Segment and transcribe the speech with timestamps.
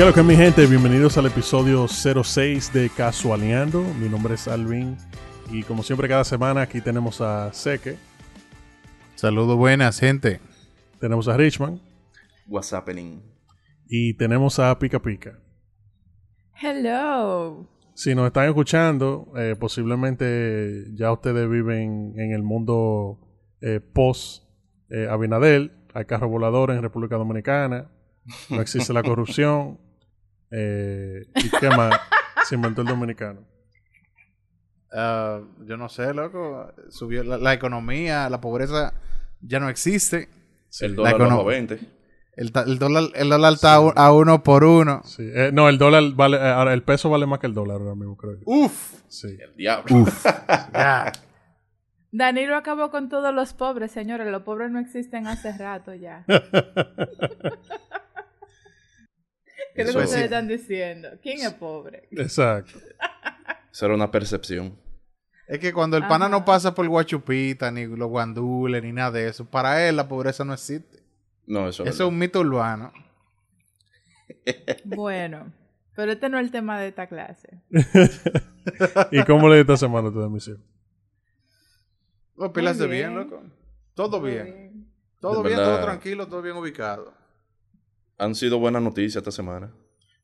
[0.00, 0.66] ¿Qué es lo que es, mi gente?
[0.66, 3.82] Bienvenidos al episodio 06 de Casualeando.
[4.00, 4.96] Mi nombre es Alvin
[5.52, 7.98] y como siempre cada semana aquí tenemos a Seque,
[9.14, 10.40] Saludos buenas, gente.
[11.00, 11.82] tenemos a Richman
[12.46, 13.20] What's happening?
[13.90, 15.38] y tenemos a Pica Pica.
[16.58, 17.68] Hello.
[17.92, 23.20] Si nos están escuchando, eh, posiblemente ya ustedes viven en el mundo
[23.60, 24.44] eh, post
[24.88, 25.72] eh, Abinadel.
[25.92, 27.90] Hay carros voladores en República Dominicana.
[28.48, 29.89] No existe la corrupción.
[30.50, 31.98] Eh, ¿Y qué más?
[32.48, 33.46] Se inventó el dominicano.
[34.92, 36.72] Ah, yo no sé, loco.
[36.88, 38.92] Subió la, la economía, la pobreza
[39.40, 40.28] ya no existe.
[40.80, 41.80] el la dólar econo- bajó a 20.
[42.36, 45.02] El, dólar, el dólar está a uno por uno.
[45.04, 45.28] Sí.
[45.34, 47.94] Eh, no, el dólar vale, eh, ahora el peso vale más que el dólar ahora
[47.94, 48.42] mismo, creo yo.
[48.46, 48.94] Uf.
[49.08, 49.36] Sí.
[49.40, 50.06] El diablo.
[50.72, 51.12] Ya.
[52.12, 54.26] Danilo acabó con todos los pobres, señores.
[54.32, 56.24] Los pobres no existen hace rato ya.
[59.74, 61.08] ¿Qué es lo que ustedes están diciendo?
[61.22, 62.08] ¿Quién es pobre?
[62.12, 62.78] Exacto.
[63.72, 64.76] Eso era una percepción.
[65.46, 69.26] Es que cuando el pana no pasa por guachupita, ni los guandules, ni nada de
[69.28, 71.02] eso, para él la pobreza no existe.
[71.46, 72.92] No, eso, Eso es un mito urbano.
[74.84, 75.52] Bueno,
[75.96, 77.60] pero este no es el tema de esta clase.
[79.10, 80.62] ¿Y cómo le esta semana tu emisión?
[82.36, 83.24] Los pilas de bien, bien.
[83.24, 83.42] loco.
[83.94, 84.88] Todo bien.
[85.18, 85.74] Todo De bien, verdad.
[85.76, 87.12] todo tranquilo, todo bien ubicado.
[88.20, 89.72] Han sido buenas noticias esta semana.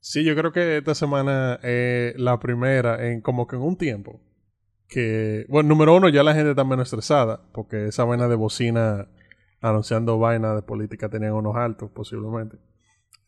[0.00, 4.20] Sí, yo creo que esta semana es la primera en como que en un tiempo.
[4.88, 9.08] Que, bueno, número uno, ya la gente está menos estresada, porque esa vaina de bocina
[9.60, 12.58] anunciando vaina de política tenían unos altos, posiblemente.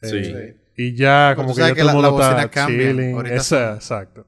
[0.03, 0.19] Sí.
[0.19, 2.97] Eh, Y ya como que ya que todo el la- mundo la está bocina cambian.
[2.97, 3.27] chilling.
[3.27, 4.27] Esa- exacto.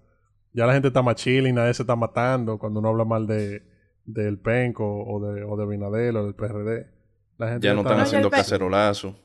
[0.53, 3.62] Ya la gente está más chilling, nadie se está matando cuando uno habla mal de
[4.05, 6.87] del penco o de, o de Binadel o del PRD.
[7.39, 9.17] La gente Ya no está- están haciendo cacerolazo.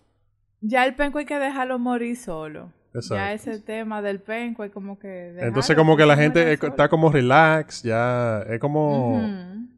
[0.67, 2.71] Ya el penco hay que dejarlo morir solo.
[2.93, 3.15] Exacto.
[3.15, 5.35] Ya ese tema del penco hay como que...
[5.39, 9.21] Entonces como que la gente es- está como relax, ya es como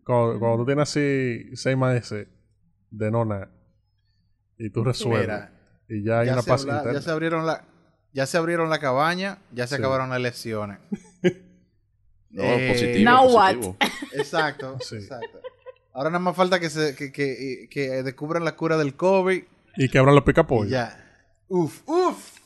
[0.03, 2.27] cuando, cuando tú tienes así seis meses
[2.91, 3.49] de nona
[4.57, 5.51] y tú resuelves Mira,
[5.89, 6.93] y ya hay ya, una paz habla- interna.
[6.99, 7.63] ya se abrieron la
[8.13, 9.81] ya se abrieron la cabaña, ya se Sí.
[9.81, 10.77] acabaron las elecciones.
[12.29, 13.09] No, Eh, positivo.
[13.09, 13.77] Now positivo.
[14.13, 14.95] Exacto, Sí.
[14.97, 15.39] exacto.
[15.93, 19.43] Ahora nada más falta que se que, que, que descubran la cura del COVID
[19.77, 20.69] Y que abran los y picapollos.
[20.71, 20.97] ya.
[21.47, 22.37] Uf, uf.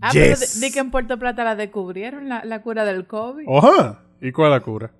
[0.00, 0.60] Ah, pero Yes.
[0.60, 3.44] di di que en Puerto Plata la descubrieron, la, la cura del COVID.
[3.48, 4.02] Oja.
[4.20, 4.90] ¿Y cuál es la cura?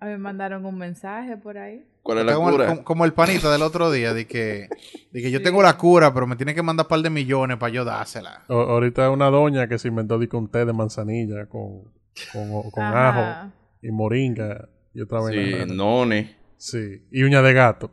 [0.00, 1.82] A mí me mandaron un mensaje por ahí.
[2.02, 2.66] ¿Cuál es la como, el, cura?
[2.68, 4.68] como- como el panita del otro día de que,
[5.10, 5.44] de que yo Sí.
[5.44, 8.44] tengo la cura, pero me tiene que mandar un par de millones para yo dársela.
[8.48, 11.84] O- ahorita una doña que se inventó de un té de manzanilla con,
[12.32, 13.40] con, con Ajá.
[13.44, 15.64] ajo y moringa y otra vaina.
[15.66, 16.36] Sí, none.
[16.58, 17.06] Sí.
[17.10, 17.90] Y uña de gato.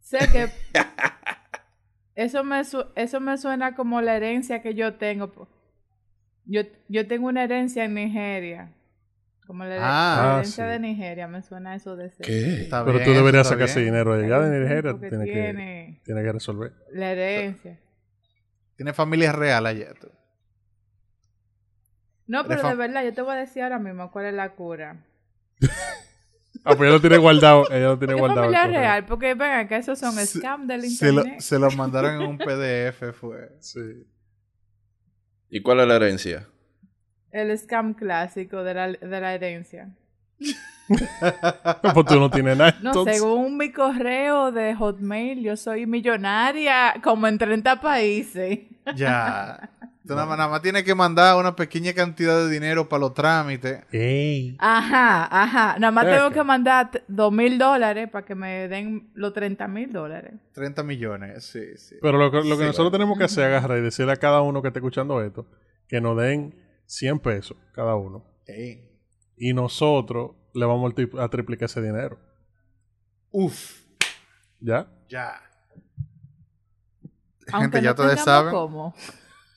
[0.00, 0.48] Sé que
[2.14, 5.48] eso me su- eso me suena como la herencia que yo tengo.
[6.44, 8.72] Yo, yo tengo una herencia en Nigeria.
[9.46, 9.78] Como la, Ah.
[9.78, 10.70] la Ah, herencia sí.
[10.72, 12.24] de Nigeria me suena eso de ser.
[12.26, 12.62] ¿Qué?
[12.62, 14.96] Está Pero bien, tú deberías sacar ese dinero allá de Nigeria.
[14.98, 16.72] Tiene que, tiene que resolver.
[16.92, 17.78] la herencia.
[18.76, 19.92] Tiene familia real allá.
[20.00, 20.08] tú.
[22.26, 25.04] No, pero de verdad, yo te voy a decir ahora mismo cuál es la cura.
[26.64, 27.64] Ah, pues ella lo tiene guardado.
[27.70, 28.46] Ella lo tiene ¿Qué guardado.
[28.46, 28.66] correo.
[28.66, 29.04] real?
[29.06, 31.40] Porque vengan que esos son Se- scam del Se lo, internet.
[31.40, 33.56] se lo mandaron en un PDF, fue.
[33.60, 34.06] Sí.
[35.48, 36.46] ¿Y cuál es la herencia?
[37.30, 39.88] El scam clásico de la, de la herencia.
[41.94, 42.76] pues tú no tienes nada.
[42.82, 43.16] No, entonces.
[43.18, 48.60] según mi correo de Hotmail, yo soy millonaria como en 30 países.
[48.96, 49.70] Ya.
[50.06, 53.14] Tú nada, más- nada más tienes que mandar una pequeña cantidad de dinero para los
[53.14, 53.84] trámites.
[53.92, 54.56] Ey.
[54.58, 55.78] Ajá, ajá.
[55.78, 56.18] Nada más Cerca.
[56.18, 60.34] tengo que mandar dos mil dólares para que me den los 30 mil dólares.
[60.54, 61.96] 30 millones, sí, sí.
[62.02, 64.16] Pero lo, que- lo que Sí, nosotros tenemos que hacer es agarrar y decirle a
[64.16, 65.46] cada uno que esté escuchando esto
[65.86, 66.54] que nos den
[66.86, 68.24] 100 pesos cada uno.
[68.46, 68.88] Ey.
[69.36, 72.18] Y nosotros le vamos a triplicar ese dinero.
[73.30, 73.82] Uf.
[74.60, 74.88] ¿Ya?
[75.08, 75.40] Ya.
[77.52, 78.50] Aunque Gente, ya no ustedes saben.
[78.52, 78.94] cómo.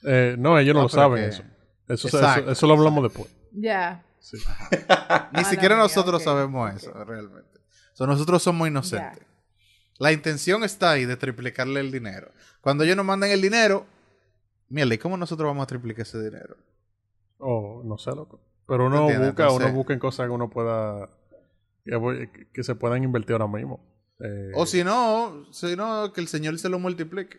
[0.06, 1.44] Eh, no, ellos no, No, lo saben que- eso.
[1.88, 2.52] Eso, Exacto, eso.
[2.52, 3.30] eso lo hablamos después.
[3.52, 4.04] Ya.
[4.20, 4.38] Sí.
[4.72, 4.78] Ni
[5.34, 7.60] Mala siquiera mía, nosotros sabemos eso, realmente.
[7.94, 9.24] O sea, nosotros somos inocentes.
[10.00, 12.32] La intención está ahí de triplicarle el dinero.
[12.62, 13.86] Cuando ellos nos manden el dinero,
[14.68, 16.58] mierda, ¿y cómo nosotros vamos a triplicar ese dinero?
[17.38, 18.42] O no sé, loco.
[18.68, 21.10] Pero uno busca, entonces- uno busca en cosas que uno pueda.
[22.52, 23.80] Que se puedan invertir ahora mismo.
[24.20, 27.38] Eh, O si no, si no, que el Señor se lo multiplique.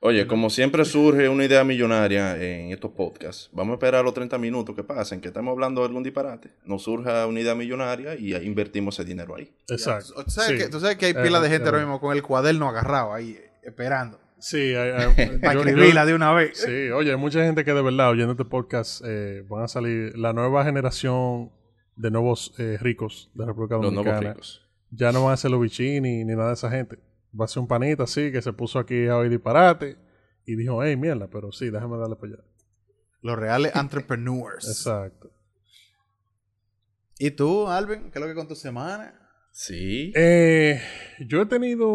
[0.00, 4.36] Oye, como siempre surge una idea millonaria en estos podcasts, vamos a esperar los 30
[4.38, 6.50] minutos que pasen, que estamos hablando de algún disparate.
[6.64, 9.50] Nos surja una idea millonaria y ahí invertimos ese dinero ahí.
[9.68, 10.12] Exacto.
[10.16, 10.58] O- ¿Tú sabes, Sí.
[10.58, 11.68] que, tú sabes que hay Eh, pila de eh, gente eh.
[11.70, 14.20] ahora mismo con el cuaderno agarrado ahí, esperando.
[14.38, 16.58] Sí, hay, hay- Para escribirla de una vez.
[16.58, 20.16] Sí, oye, hay mucha gente que de verdad oyendo este podcast eh, van a salir
[20.16, 21.50] la nueva generación
[21.96, 24.34] de nuevos eh, ricos de la República Los nuevos Dominicana.
[24.34, 24.62] ricos.
[24.90, 26.98] Ya no van a ser los bichini ni nada de esa gente.
[27.38, 29.96] Va a ser un panita así que se puso aquí a oír disparate
[30.44, 32.44] y dijo, hey, mierda, pero sí, déjame darle para allá.
[33.22, 34.68] Los reales entrepreneurs.
[34.68, 35.30] Exacto.
[37.18, 38.10] ¿Y tú, Alvin?
[38.10, 39.14] ¿Qué es lo que con tu semana?
[39.50, 40.12] Sí.
[40.14, 40.80] Eh,
[41.26, 41.88] yo he tenido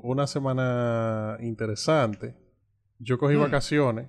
[0.00, 2.34] una semana interesante.
[2.98, 3.40] Yo cogí Mm.
[3.40, 4.08] vacaciones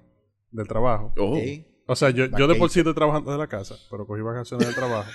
[0.51, 1.13] del trabajo.
[1.17, 1.39] Oh.
[1.87, 2.69] O sea, yo, yo de por Vacation.
[2.69, 5.09] sí estoy trabajando de la casa, pero cogí vacaciones del trabajo.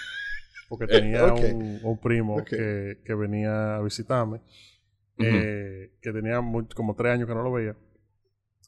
[0.68, 4.40] Porque tenía un, un primo que, que venía a visitarme.
[5.22, 6.40] Eh, que tenía
[6.74, 7.76] como tres años que no lo veía.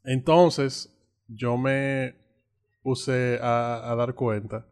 [0.05, 0.91] Entonces,
[1.29, 2.15] yo me
[2.83, 4.67] puse a, a dar cuenta,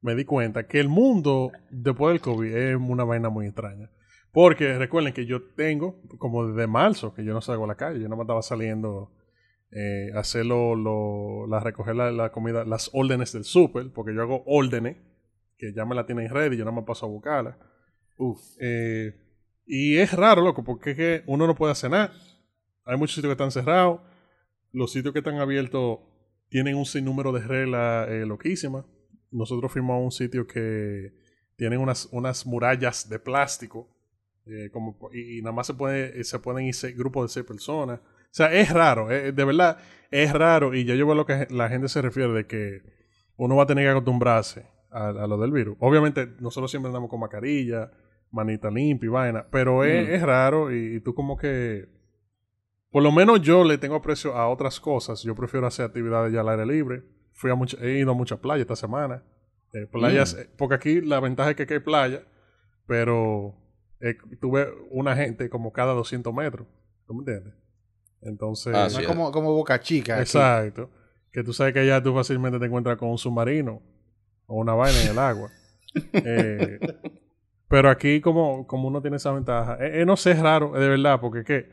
[0.00, 3.90] me di cuenta que el mundo después del COVID es una vaina muy extraña.
[4.30, 8.00] Porque recuerden que yo tengo, como desde marzo, que yo no salgo a la calle,
[8.00, 9.10] yo no me estaba saliendo
[9.72, 14.14] eh, a hacer lo, lo- la, recoger la, la comida, las órdenes del súper, porque
[14.14, 14.96] yo hago órdenes,
[15.56, 17.58] que ya me la tienen ready, yo no me paso a buscarla.
[18.16, 18.38] Uf.
[18.60, 19.14] Eh,
[19.68, 22.10] y es raro, loco, porque es que uno no puede hacer nada.
[22.86, 24.00] Hay muchos sitios que están cerrados.
[24.72, 25.98] Los sitios que están abiertos
[26.48, 28.86] tienen un sinnúmero de reglas eh, loquísimas.
[29.30, 31.12] Nosotros fuimos a un sitio que
[31.56, 33.94] tienen unas, unas murallas de plástico.
[34.46, 38.00] eh, como, y, nada más se, puede, se pueden ir grupos de seis personas.
[38.00, 39.10] O sea, es raro.
[39.10, 39.76] eh, de verdad,
[40.10, 40.74] es raro.
[40.74, 42.82] Y ya yo veo lo que la gente se refiere de que
[43.36, 45.76] uno va a tener que acostumbrarse a, a lo del virus.
[45.80, 47.90] Obviamente, nosotros siempre andamos con mascarilla,
[48.30, 50.12] manita limpia y vaina, pero es, Mm.
[50.12, 51.88] es raro y, y tú como que...
[52.90, 55.22] Por lo menos yo le tengo aprecio a otras cosas.
[55.22, 57.02] Yo prefiero hacer actividades ya al aire libre.
[57.34, 59.22] Fui a mucha- he ido a muchas playas esta semana.
[59.74, 60.38] Eh, playas, Mm.
[60.40, 62.22] eh, porque aquí la ventaja es que aquí hay playa,
[62.86, 63.54] pero
[64.00, 66.66] eh, tuve una gente como cada 200 metros.
[67.06, 67.54] ¿Tú me entiendes?
[68.22, 68.74] Entonces...
[68.74, 69.02] Ah, No sí.
[69.02, 70.14] es como, como Boca Chica.
[70.14, 70.22] aquí.
[70.22, 70.90] Exacto.
[71.30, 73.82] Que tú sabes que allá tú fácilmente te encuentras con un submarino
[74.46, 75.50] o una vaina en el agua.
[76.12, 76.78] Eh,
[77.68, 80.88] pero aquí como, como uno tiene esa ventaja, eh, eh, no sé, es raro, de
[80.88, 81.68] verdad, porque es que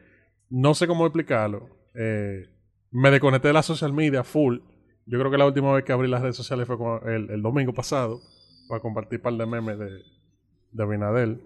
[0.49, 1.69] no sé cómo explicarlo.
[1.95, 2.49] Eh,
[2.91, 4.59] me desconecté de la social media full.
[5.05, 6.77] Yo creo que la última vez que abrí las redes sociales fue
[7.13, 8.21] el, el domingo pasado
[8.67, 9.89] para compartir un par de memes de,
[10.71, 11.41] de Abinadel.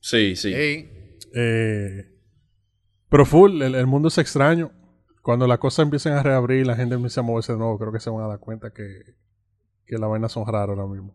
[0.00, 0.52] Sí, sí.
[0.54, 2.04] Eh,
[3.08, 4.70] pero full, el, el mundo es extraño.
[5.22, 7.92] Cuando las cosas empiecen a reabrir y la gente empiece a moverse de nuevo, creo
[7.92, 9.16] que se van a dar cuenta que,
[9.86, 11.14] que las vainas son raras ahora mismo.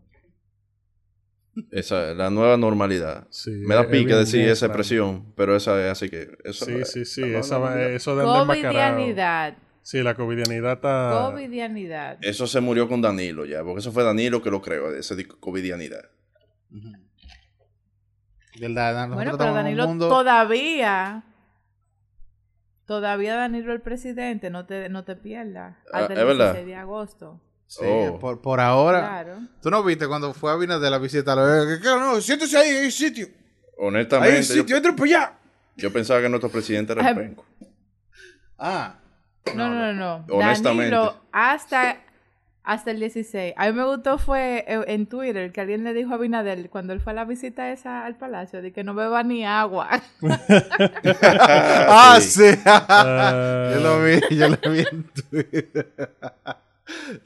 [1.71, 3.27] Esa, la nueva normalidad.
[3.29, 6.35] Sí, Me da pique decir bien esa expresión, pero esa es así que...
[6.43, 7.23] Eso, Sí, sí, sí.
[7.23, 7.95] esa va- normalidad.
[7.95, 8.23] eso de.
[8.23, 9.57] Covidianidad.
[9.83, 11.29] Sí, la covidianidad está...
[11.31, 12.17] Covidianidad.
[12.21, 15.27] Eso se murió con Danilo ya, porque eso fue Danilo que lo creó, ese de
[15.27, 16.05] covidianidad.
[18.59, 21.23] Nosotros Bueno, pero Danilo mundo- todavía.
[22.85, 25.77] Todavía Danilo el presidente, no te, no te pierdas.
[25.91, 26.45] Ah, Hasta el ¿es verdad?
[26.53, 27.41] 16 de agosto.
[27.79, 28.19] Sí, Oh.
[28.19, 28.99] por, por ahora.
[28.99, 29.37] Claro.
[29.61, 31.35] ¿Tú no viste cuando fue a Abinader la visita?
[31.35, 33.25] Lo- que, que no, siéntese ahí, hay sitio.
[33.25, 33.33] Hay
[33.87, 35.33] Honestamente, sitio, yo, entra para allá.
[35.77, 37.45] yo pensaba que nuestro presidente era el Ah, penco.
[38.59, 38.95] Ah.
[39.55, 40.25] No, no, no, no.
[40.35, 40.95] Honestamente.
[40.95, 41.97] Danilo hasta,
[42.63, 43.53] hasta el 16.
[43.57, 46.93] A mí me gustó fue eh, en Twitter que alguien le dijo a Abinader cuando
[46.93, 49.89] él fue a la visita esa al palacio de que no beba ni agua.
[51.25, 52.43] Ah, sí.
[52.65, 55.87] Yo lo vi, yo lo vi en Twitter.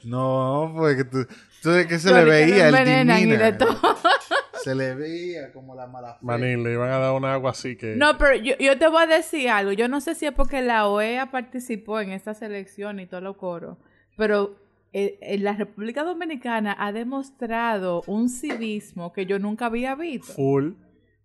[0.04, 1.26] No, pues que tú,
[1.62, 3.58] tú de que se le veía el envenenan y de demeanor.
[3.58, 3.96] todo.
[4.62, 6.18] Se le veía como la mala fe.
[6.22, 7.94] Manín, le iban a dar una agua así que...
[7.94, 9.70] No, pero yo, yo te voy a decir algo.
[9.70, 13.36] Yo no sé si es porque la OEA participó en esta selección y todo lo
[13.36, 13.78] coro,
[14.16, 14.56] pero
[14.92, 20.32] eh, eh, la República Dominicana ha demostrado un civismo que yo nunca había visto.
[20.32, 20.72] Full.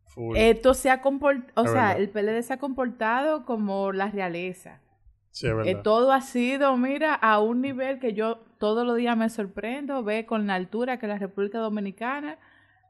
[0.05, 0.37] Full.
[0.37, 2.01] Esto se ha comportado, o Es sea, verdad.
[2.01, 4.79] el PLD se ha comportado como la realeza.
[5.33, 9.17] Sí, es Eh, todo ha sido, mira, a un nivel que yo todos los días
[9.17, 12.37] me sorprendo, ve con la altura que la República Dominicana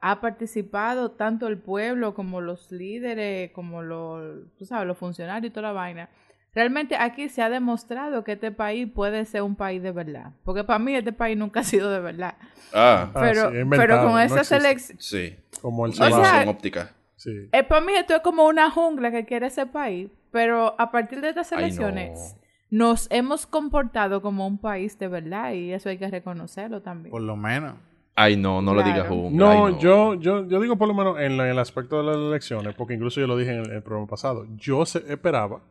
[0.02, 5.54] ha participado tanto el pueblo como los líderes, como los, tú sabes, los funcionarios y
[5.54, 6.10] toda la vaina.
[6.54, 10.34] Realmente aquí se ha demostrado que este país puede ser un país de verdad.
[10.44, 12.36] Porque para mí este país nunca ha sido de verdad.
[12.74, 15.00] Ah, Ah, pero, sí, pero con esa selección...
[15.00, 15.36] sí.
[15.62, 16.92] Como el sea- óptica.
[17.16, 17.48] Sí.
[17.52, 21.22] Eh, para mí esto es como una jungla que quiere ese país, pero a partir
[21.22, 21.64] de estas Ay, no.
[21.66, 22.36] elecciones
[22.70, 27.12] nos hemos comportado como un país de verdad y eso hay que reconocerlo también.
[27.12, 27.76] Por lo menos.
[28.16, 29.38] Ay, no, no le digas jungla.
[29.38, 32.76] No, Yo, yo, yo digo por lo menos en la- el aspecto de las elecciones,
[32.76, 35.62] porque incluso yo lo dije en el, el programa pasado, yo se- esperaba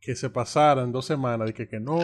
[0.00, 1.98] que se pasaran dos semanas de que, que no,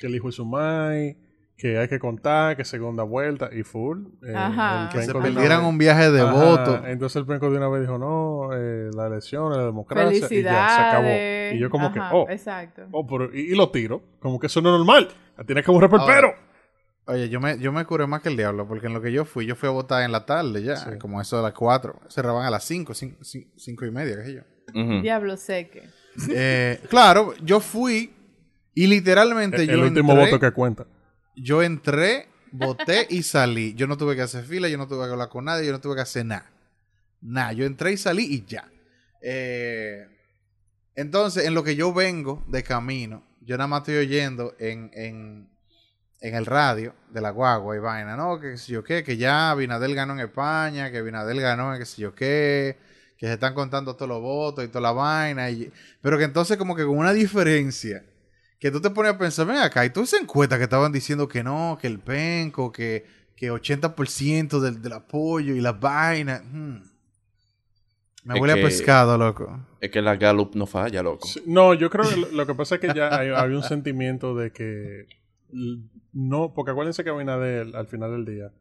[0.00, 1.16] que el hijo de su mai,
[1.60, 3.98] que hay que contar, que segunda vuelta y full.
[4.26, 4.88] eh, Ajá.
[4.90, 6.86] Que se perdieran un viaje de Ajá, voto.
[6.86, 10.68] Entonces el penco de una vez dijo, no, eh, la elección, la democracia, y ya,
[10.68, 11.54] se acabó.
[11.54, 12.82] Y yo como que, oh, Exacto.
[12.92, 15.08] oh, pero, y, y lo tiro, como que eso no es normal.
[15.36, 16.32] La tienes que borrar por pero.
[17.06, 19.24] Oye, yo me, yo me curé más que el diablo, porque en lo que yo
[19.24, 20.90] fui, yo fui a votar en la tarde ya, Sí.
[21.00, 21.98] como eso de las 4.
[22.08, 24.42] Cerraban a las 5, 5 y media, qué sé yo.
[25.02, 25.82] Diablo seque.
[26.30, 28.12] Eh, claro, yo fui
[28.74, 30.86] y literalmente El, yo el último entré, voto que cuenta.
[31.36, 33.74] Yo entré, voté y salí.
[33.74, 35.80] Yo no tuve que hacer fila, yo no tuve que hablar con nadie, yo no
[35.80, 36.50] tuve que hacer nada.
[37.20, 38.68] Nada, yo entré y salí y ya.
[39.20, 40.06] Eh,
[40.94, 45.48] entonces, en lo que yo vengo de camino, yo nada más estoy oyendo en, en,
[46.20, 48.40] en el radio de la guagua y vaina, ¿no?
[48.40, 51.86] Que sé yo qué, que ya Abinadel ganó en España, que Abinadel ganó en qué
[51.86, 52.78] sé yo qué,
[53.16, 55.50] que se están contando todos los votos y toda la vaina.
[55.50, 58.04] Y, pero que entonces como que con una diferencia,
[58.60, 61.26] que tú te pones a pensar, ven acá, y todas esas encuestas que estaban diciendo
[61.26, 66.42] que no, que el penco, que, que 80% del, del apoyo y las vainas.
[66.44, 66.76] hmm.
[68.22, 69.58] Me Es huele que- a pescado, loco.
[69.80, 71.26] Es que la Gallup no falla, loco.
[71.26, 73.62] Sí, No, yo creo que lo, lo que pasa es que ya hay, había un
[73.62, 75.06] sentimiento de que
[76.12, 78.52] no, porque acuérdense que Abinader al final del día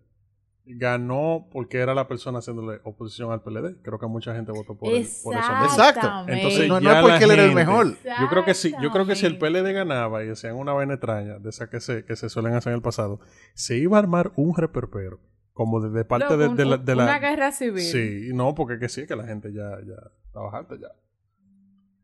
[0.78, 3.82] ganó porque era la persona haciéndole oposición al PLD.
[3.82, 5.52] Creo que mucha gente votó por, él, por eso.
[5.66, 6.08] Exacto.
[6.28, 7.98] Entonces, No, no es porque él era el mejor.
[8.04, 9.38] Yo creo que sí, yo creo que si el.
[9.40, 12.72] PLD ganaba y hacían una vaina extraña, de esas que se, que se suelen hacer
[12.72, 13.20] en el pasado,
[13.56, 15.20] se iba a armar un reperpero.
[15.54, 17.82] Como de, de parte de, Loco, de la, un- de la- Una guerra civil.
[17.82, 19.96] Sí, no, porque que sí, que la gente ya, ya
[20.26, 20.88] estaba harta ya.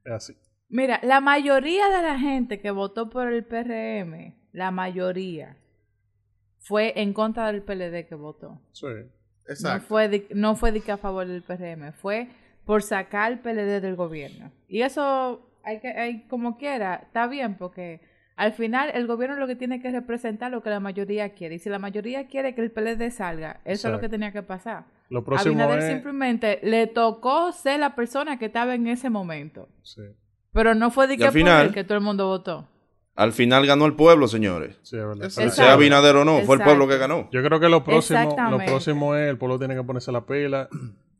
[0.03, 0.33] Es así.
[0.67, 5.55] Mira, la mayoría de la gente que votó por el PRM, la mayoría,
[6.65, 8.59] fue en contra del PLD que votó.
[8.71, 8.87] Sí.
[9.63, 12.27] No fue, de, no fue de que a favor del PRM, fue
[12.65, 14.51] por sacar el PLD del gobierno.
[14.67, 18.01] Y eso, hay que, hay, como quiera, está bien porque
[18.35, 21.55] al final el gobierno lo que tiene que representar lo que la mayoría quiere.
[21.55, 24.09] Y si la mayoría quiere que el PLD salga, eso es lo que Exacto.
[24.09, 24.85] tenía que pasar.
[25.11, 25.93] Lo próximo Abinader es...
[25.93, 29.69] simplemente le tocó ser la persona que estaba en ese momento.
[29.83, 30.01] Sí,
[30.51, 32.67] Pero no fue de que al por final- él que todo el mundo votó.
[33.15, 34.77] Al final ganó el pueblo, señores.
[34.83, 35.23] sí, es verdad.
[35.25, 35.51] Exacto.
[35.51, 37.29] Sea Abinader o no, fue el pueblo que ganó.
[37.31, 40.67] Yo creo que lo próximo, lo próximo es el pueblo tiene que ponerse la pila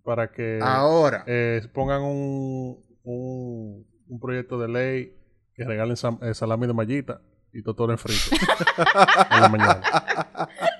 [0.04, 1.24] para que Ahora.
[1.26, 5.16] eh, pongan un, un, un proyecto de ley
[5.56, 7.22] que regalen eh, salami de mallita
[7.54, 8.30] y totores fritos
[9.32, 9.82] en la mañana.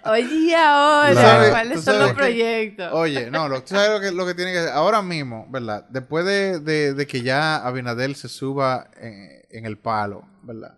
[0.04, 2.90] Oye, ahora, sabes- ¿cuáles son los que- proyectos?
[2.94, 5.86] Oye, no, lo, tú sabes lo que, lo que tiene que ahora mismo, ¿verdad?
[5.90, 10.78] Después de, de- de que ya Abinadel se suba en, en el palo, ¿verdad?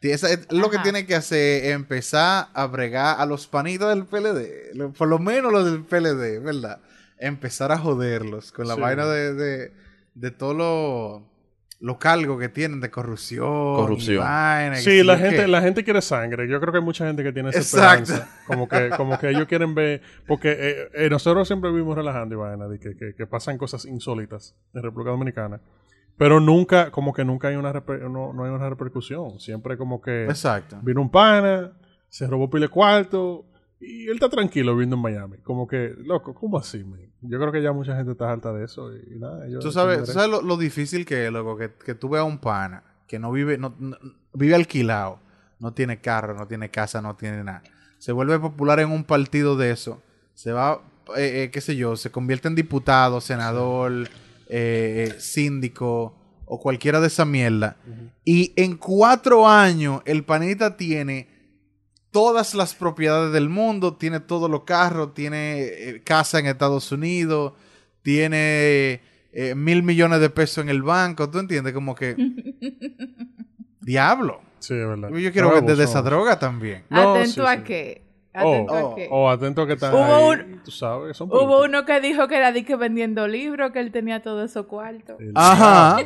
[0.00, 3.88] Ti- esa es lo que tiene que hacer es empezar a bregar a los panitos
[3.90, 6.80] del PLD, lo- por lo menos los del PLD, ¿verdad?
[7.18, 8.80] Empezar a joderlos con la Sí.
[8.80, 9.72] vaina de, de,
[10.14, 11.22] de todos los
[11.82, 13.46] los cargos que tienen de corrupción.
[13.76, 14.18] Corrupción.
[14.22, 16.46] vaina, Sí, la gente, la gente quiere sangre.
[16.46, 18.02] Yo creo que hay mucha gente que tiene esa Exacto.
[18.12, 18.38] esperanza.
[18.46, 20.02] Como que, como que ellos quieren ver.
[20.26, 23.86] Porque eh, eh, nosotros siempre vivimos relajando y vaina, de que, que, que pasan cosas
[23.86, 25.58] insólitas en República Dominicana.
[26.20, 29.40] Pero nunca, como que nunca hay una reper- no, no hay una repercusión.
[29.40, 30.78] Siempre como que Exacto.
[30.82, 31.72] vino un pana,
[32.10, 33.46] se robó pile cuarto
[33.80, 35.38] y él está tranquilo viviendo en Miami.
[35.38, 37.00] Como que, loco, ¿cómo así, man?
[37.22, 39.46] Yo creo que ya mucha gente está harta de eso y, y nada.
[39.60, 42.24] Tú sabes, tú sabes lo, lo difícil que es, loco, que, que tú veas a
[42.24, 43.96] un pana que no vive, no, no-
[44.34, 45.20] vive alquilado,
[45.58, 47.62] no tiene carro, no tiene casa, no tiene nada.
[47.96, 50.02] Se vuelve popular en un partido de eso,
[50.34, 50.82] se va,
[51.16, 54.08] eh, eh, qué sé yo, se convierte en diputado, senador,
[54.52, 57.76] eh, síndico o cualquiera de esa mierda.
[58.24, 61.28] Y en cuatro años el panita tiene
[62.10, 67.52] todas las propiedades del mundo, tiene todos los carros, tiene eh, casa en Estados Unidos,
[68.02, 69.00] tiene
[69.32, 71.72] eh, mil millones de pesos en el banco, ¿tú entiendes?
[71.72, 72.16] Como que...
[73.80, 74.40] Diablo.
[74.58, 75.10] Sí, es verdad.
[75.10, 76.82] Yo quiero vender de esa droga también.
[76.90, 77.62] No, ¿Atento sí, a sí.
[77.62, 78.09] qué?
[78.32, 79.08] Oh, ¿Atento oh, a qué?
[79.10, 81.66] O atento a que están Hubo ahí, un- tú sabes, son Hubo políticos.
[81.68, 85.16] uno que dijo que era de que vendiendo libros, que él tenía todo eso cuarto.
[85.18, 85.98] El- Ajá.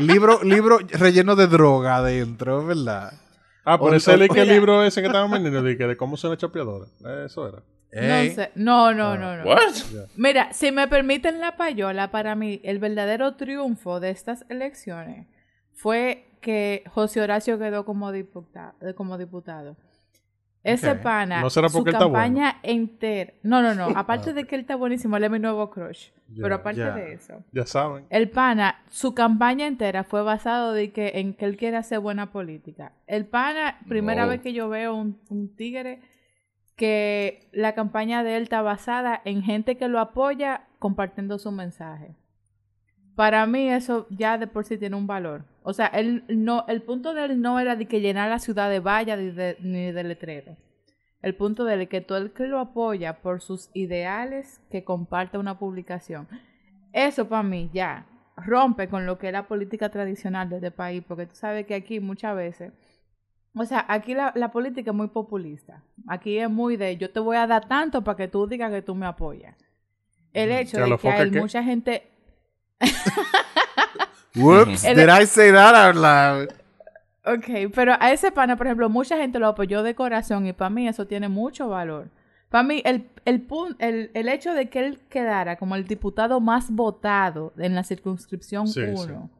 [0.00, 3.12] libro, libro relleno de droga adentro, ¿verdad?
[3.64, 4.54] Ah, por O- ese o- leí que el Mira.
[4.56, 6.88] libro ese que estaban vendiendo, de, que de cómo son las chapeadoras.
[7.26, 7.58] Eso era.
[7.90, 8.50] No sé.
[8.56, 9.16] No, no, Ah.
[9.16, 9.44] no, no.
[9.44, 9.72] What?
[10.16, 15.26] Mira, si me permiten la payola, para mí el verdadero triunfo de estas elecciones
[15.74, 18.74] fue que José Horacio quedó como diputado.
[18.96, 19.76] Como diputado.
[20.64, 23.32] Ese pana, ¿No será su está campaña entera.
[23.42, 23.96] No, no, no.
[23.96, 26.08] Aparte de que él está buenísimo, él es mi nuevo crush.
[26.36, 28.04] Pero aparte de eso, Ya saben.
[28.10, 32.32] el pana, su campaña entera fue basado de que, en que él quiere hacer buena
[32.32, 32.92] política.
[33.06, 34.30] El pana, primera No.
[34.30, 36.00] vez que yo veo un, un tigre
[36.76, 42.14] que la campaña de él está basada en gente que lo apoya compartiendo su mensaje.
[43.14, 45.44] Para mí eso ya de por sí tiene un valor.
[45.68, 48.70] O sea, él no, el punto de él no era de que llenar la ciudad
[48.70, 50.56] de vallas ni de, ni de letreros.
[51.20, 54.82] El punto de él es que todo el que lo apoya por sus ideales que
[54.82, 56.26] comparte una publicación.
[56.94, 61.04] Eso para mí ya rompe con lo que es la política tradicional de este país,
[61.06, 62.72] porque tú sabes que aquí muchas veces,
[63.54, 65.84] o sea, aquí la, la política es muy populista.
[66.06, 68.80] Aquí es muy de yo te voy a dar tanto para que tú digas que
[68.80, 69.54] tú me apoyas.
[70.32, 72.10] El hecho ¿Que a de que hay mucha gente
[74.36, 76.48] Whoops, did I say that out loud?
[77.24, 80.70] Ok, pero a ese pana, por ejemplo, mucha gente lo apoyó de corazón y para
[80.70, 82.10] mí eso tiene mucho valor.
[82.48, 83.46] Para mí, el, el,
[83.78, 88.66] el, el hecho de que él quedara como el diputado más votado en la circunscripción
[88.66, 89.30] Sí, 1,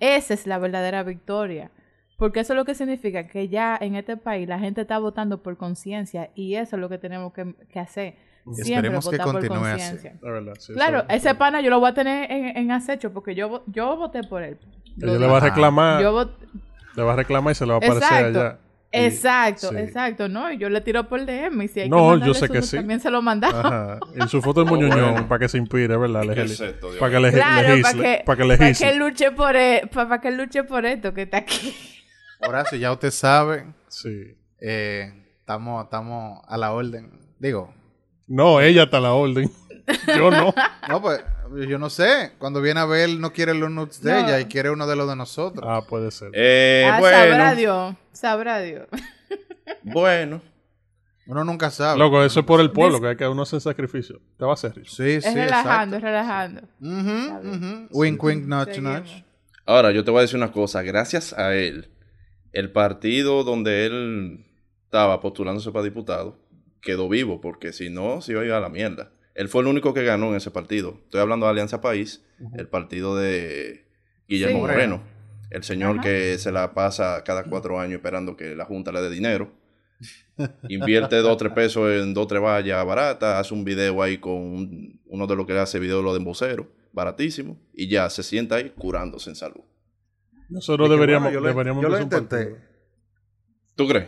[0.00, 1.70] esa es la verdadera victoria.
[2.16, 5.42] Porque eso es lo que significa que ya en este país la gente está votando
[5.42, 8.16] por conciencia y eso es lo que tenemos que, que hacer.
[8.52, 9.70] Siempre Esperemos que continúe así.
[9.70, 10.14] conciencia.
[10.22, 13.12] La verdad, sí, Claro, eso- ese pana yo lo voy a tener en, en acecho
[13.12, 14.58] porque yo, yo voté por él.
[15.02, 16.30] Ella le va a reclamar, Yo vot-
[16.96, 18.40] le va a reclamar y se le va a aparecer Exacto.
[18.40, 18.58] allá.
[18.92, 19.76] Y- Exacto, sí.
[19.78, 20.50] exacto, ¿no?
[20.52, 22.76] Y yo le tiro por DM y si hay No, que yo sé que sí.
[22.76, 23.62] también se lo mandamos.
[23.64, 23.98] Ajá.
[24.14, 25.28] En su foto de Oh, muñoñón, bueno.
[25.28, 26.22] para que se inspire, ¿verdad?
[26.22, 28.94] ¿Qué Legeli- es esto, para que le Claro, legisle, para que, para que para que
[28.94, 31.74] luche por e- pa- para que luche por esto que está aquí.
[32.46, 34.36] Horacio, ya usted sabe, Sí.
[34.60, 37.10] eh, estamos, estamos a la orden.
[37.38, 37.74] Digo,
[38.26, 39.50] No, ella está a la orden.
[40.18, 40.52] Yo no.
[40.88, 41.22] no, pues
[41.68, 42.32] yo no sé.
[42.38, 44.18] Cuando viene a ver, no quiere los nudes de No.
[44.18, 45.64] ella y quiere uno de los de nosotros.
[45.64, 46.30] Ah, puede ser.
[46.34, 48.88] Eh, Ah, sabrá bueno, Dios, sabrá Dios.
[49.84, 50.42] bueno.
[51.28, 51.98] Uno nunca sabe.
[51.98, 54.20] Loco, eso es por el pueblo, que hay que uno hacer sacrificio.
[54.38, 54.88] Te va a hacer rico.
[54.88, 55.96] Sí, sí, es relajando, exacto.
[55.96, 56.60] es relajando.
[56.80, 57.88] Ujú, ujú.
[57.90, 59.00] Wink, wink, Seguimos.
[59.02, 59.24] nudge.
[59.64, 60.82] Ahora, yo te voy a decir una cosa.
[60.82, 61.90] Gracias a él,
[62.52, 64.46] el partido donde él
[64.84, 66.38] estaba postulándose para diputado
[66.86, 69.10] quedó vivo, porque si no, se iba a ir a la mierda.
[69.34, 70.98] Él fue el único que ganó en ese partido.
[71.04, 72.24] Estoy hablando de Alianza País,
[72.56, 73.84] el partido de
[74.28, 74.60] Guillermo Sí.
[74.62, 75.02] Moreno,
[75.50, 76.00] el señor Ajá.
[76.02, 79.52] que se la pasa cada cuatro años esperando que la Junta le dé dinero.
[80.68, 84.18] Invierte dos o tres pesos en dos o tres vallas baratas, hace un video ahí
[84.18, 88.22] con un- uno de los que hace video lo de embocero, baratísimo, y ya se
[88.22, 89.62] sienta ahí curándose en salud.
[90.48, 92.56] Nosotros deberíamos, bueno, yo lo- deberíamos yo lo intenté.
[93.74, 94.06] ¿Tú crees?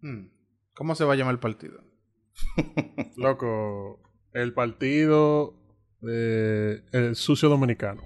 [0.00, 0.26] Hmm.
[0.74, 1.80] ¿Cómo se va a llamar el partido?
[3.16, 4.00] Loco,
[4.32, 5.54] el partido
[6.08, 8.02] eh, el sucio dominicano.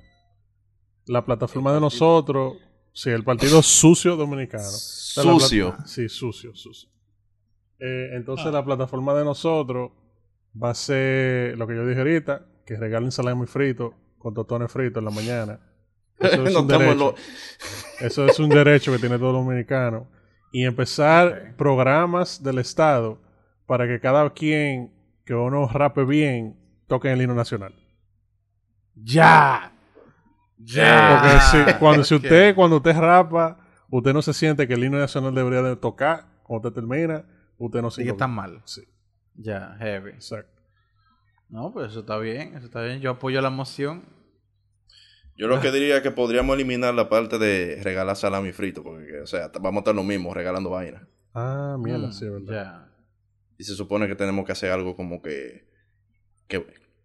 [1.06, 2.54] La plataforma de nosotros,
[2.92, 4.64] sí, el partido sucio dominicano.
[4.64, 5.76] Sucio.
[5.86, 6.90] Sí, sucio, sucio.
[7.78, 9.92] Eh, entonces la plataforma de nosotros
[10.60, 15.00] va a ser lo que yo dije ahorita, que regalen salami frito con totones fritos
[15.00, 15.60] en la mañana.
[16.18, 16.94] Eso es No un derecho.
[16.94, 17.14] lo-
[18.00, 20.08] Eso es un derecho que tiene todo dominicano.
[20.52, 23.20] Y empezar programas del Estado
[23.66, 24.92] para que cada quien
[25.24, 26.56] que uno rape bien
[26.86, 27.74] toque el himno nacional.
[28.94, 29.72] ¡Ya!
[30.58, 31.20] ¡Ya!
[31.20, 31.40] Porque
[31.72, 33.58] si, cuando, si usted, cuando usted rapa,
[33.90, 37.24] usted no se siente que el himno nacional debería de tocar, cuando usted termina,
[37.58, 38.62] usted no se Sí que está mal.
[38.64, 38.82] Sí,
[39.34, 40.10] Ya, heavy.
[40.10, 40.62] exacto.
[41.48, 43.00] No, pues eso está bien, eso está bien.
[43.00, 44.04] Yo apoyo la moción.
[45.36, 49.20] Yo lo que diría es que podríamos eliminar la parte de regalar salami frito, porque,
[49.20, 51.06] o sea, vamos a estar lo mismo, regalando vaina.
[51.34, 52.86] Ah, mierda, Mm, sí, es verdad.
[53.58, 55.68] Y se supone que tenemos que hacer algo como que,
[56.48, 56.64] que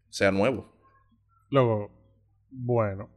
[0.10, 0.74] sea nuevo.
[1.50, 1.92] Luego,
[2.50, 3.10] bueno.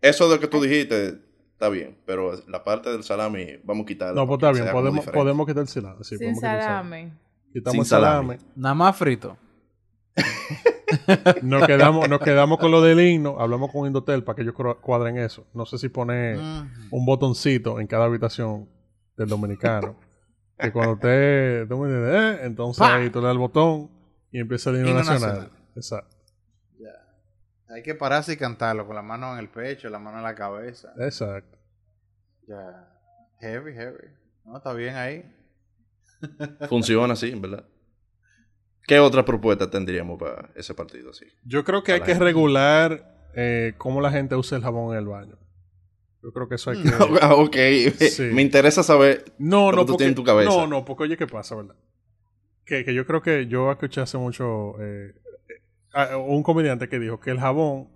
[0.00, 1.20] Eso de que tú dijiste
[1.52, 4.14] está bien, pero la parte del salami vamos a quitarla.
[4.14, 6.04] No, pues está bien, podemos, podemos quitar el salami.
[6.04, 6.90] Sí, Sin podemos quitar el salami.
[7.00, 7.18] salame.
[7.52, 8.28] Quitamos Sin el salami.
[8.36, 8.52] salami.
[8.54, 9.36] Nada más frito.
[11.42, 15.16] Nos quedamos, nos quedamos con lo del himno, hablamos con Indotel para que ellos cuadren
[15.18, 15.46] eso.
[15.54, 16.88] No sé si poner Mm.
[16.90, 18.68] un botoncito en cada habitación
[19.16, 19.96] del dominicano.
[20.58, 22.96] que cuando usted, eh, entonces ¡Pa!
[22.96, 23.90] ahí tú le das el botón
[24.32, 25.28] y empieza el himno, Himno nacional.
[25.30, 25.50] nacional.
[25.76, 26.16] Exacto.
[27.70, 30.34] Hay que pararse y cantarlo con la mano en el pecho, la mano en la
[30.34, 30.92] cabeza.
[30.98, 31.58] Exacto.
[32.48, 32.88] Ya.
[33.40, 34.08] Heavy, heavy.
[34.44, 35.24] No, está bien ahí.
[36.68, 37.64] Funciona así, en verdad.
[38.88, 41.26] ¿Qué otra propuesta tendríamos para ese partido así?
[41.44, 42.24] Yo creo que hay que gente.
[42.24, 45.36] regular eh, cómo la gente usa el jabón en el baño.
[46.22, 46.88] Yo creo que eso hay que...
[47.30, 47.56] Ok,
[48.00, 48.22] Sí.
[48.32, 49.24] me interesa saber.
[49.38, 50.50] No, Lo no, que tú porque, tienes en tu cabeza.
[50.50, 51.76] no, no, porque oye, ¿qué pasa, verdad?
[52.64, 55.14] Que, que yo creo que yo escuché hace mucho eh,
[55.92, 57.88] a- un comediante que dijo que el jabón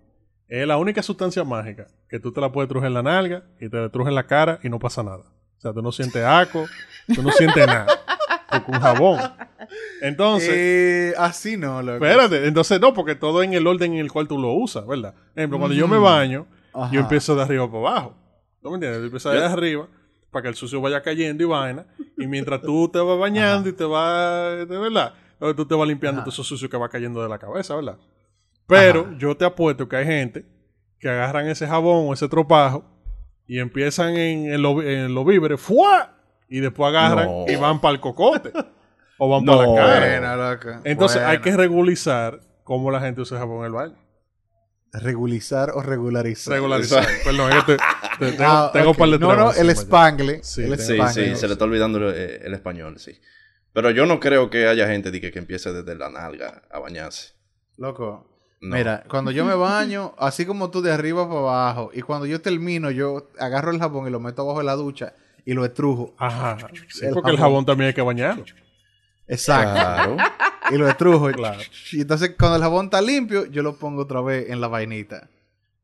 [0.48, 3.68] es la única sustancia mágica que tú te la puedes trujar en la nalga y
[3.70, 5.24] te la trujas en la cara y no pasa nada.
[5.56, 6.66] O sea, tú no sientes aco,
[7.14, 7.86] tú no sientes nada.
[8.68, 9.18] Un jabón.
[10.02, 12.04] Entonces, Eh, así no, loco.
[12.04, 15.14] espérate, entonces no, porque todo en el orden en el cual tú lo usas, ¿verdad?
[15.14, 16.92] Por ejemplo, cuando yo me baño, Ajá.
[16.92, 18.14] yo empiezo de arriba para abajo.
[18.62, 19.00] ¿No me entiendes?
[19.00, 19.86] Yo empiezo de arriba
[20.30, 21.86] para que el sucio vaya cayendo y vaina.
[22.18, 25.86] Y mientras tú te vas bañando y te vas, de verdad, entonces tú te vas
[25.86, 26.24] limpiando Ajá.
[26.24, 27.98] todo eso sucio que va cayendo de la cabeza, ¿verdad?
[28.66, 29.14] Pero Ajá.
[29.18, 30.44] yo te apuesto que hay gente
[30.98, 32.84] que agarran ese jabón o ese tropajo
[33.46, 36.14] y empiezan en, en, lo- en los víveres, ¡fua!
[36.48, 37.44] y después agarran No.
[37.48, 38.52] y van para el cocote
[39.18, 39.56] o van No.
[39.56, 39.98] para la cara.
[40.10, 40.80] Buena, loca.
[40.84, 43.98] Entonces hay que regularizar cómo la gente usa jabón en el baño.
[44.92, 46.52] Regulizar o regularizar.
[46.52, 47.06] Regularizar.
[47.24, 48.96] Perdón, te- te- tengo, Ah, tengo ok.
[48.96, 50.40] un par de No, no, el spangle.
[50.44, 51.28] Sí, el sí, Sí, spangle.
[51.34, 53.18] sí, se le está olvidando el, eh, el español, sí.
[53.72, 57.32] Pero yo no creo que haya gente que, que empiece desde la nalga a bañarse.
[57.78, 58.28] Loco.
[58.60, 58.76] No.
[58.76, 62.42] Mira, cuando yo me baño, así como tú de arriba para abajo, y cuando yo
[62.42, 65.14] termino, yo agarro el jabón y lo meto abajo de la ducha
[65.46, 66.14] y lo estrujo.
[66.18, 66.58] Ajá.
[66.88, 67.50] Sí, El porque el jabón.
[67.52, 68.44] jabón también hay que bañarlo.
[69.32, 69.72] Exacto.
[69.74, 70.16] Claro.
[70.70, 71.30] Y lo estrujo.
[71.30, 71.60] y- Claro.
[71.92, 75.28] Y entonces cuando el jabón está limpio, yo lo pongo otra vez en la vainita.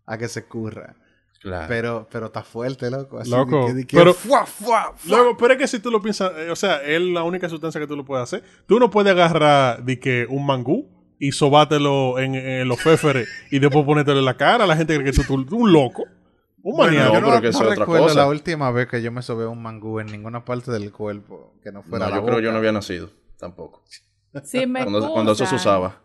[0.06, 0.94] A que se curra.
[1.40, 1.66] claro.
[1.68, 3.18] Pero, pero está fuerte, loco.
[3.20, 5.16] Así Loco, de que- de que pero- fuá, fuá, fuá.
[5.18, 7.80] Luego, pero es que si tú lo piensas, eh, o sea, es la única sustancia
[7.80, 8.42] que tú lo puedes hacer.
[8.66, 10.88] Tú no puedes agarrar de que un mangú
[11.20, 14.66] y sobátelo en, en los féferes y después ponértelo en la cara.
[14.66, 16.04] La gente cree que tú, un loco.
[16.62, 18.14] Un Bueno, yo No, pero que no es otra recuerdo cosa.
[18.20, 21.70] la última vez que yo me sobé un mangú en ninguna parte del cuerpo que
[21.70, 23.82] no fuera No, la yo creo que yo no había nacido tampoco.
[24.44, 26.00] Si me Cuando, cuando eso se excusan, usaba.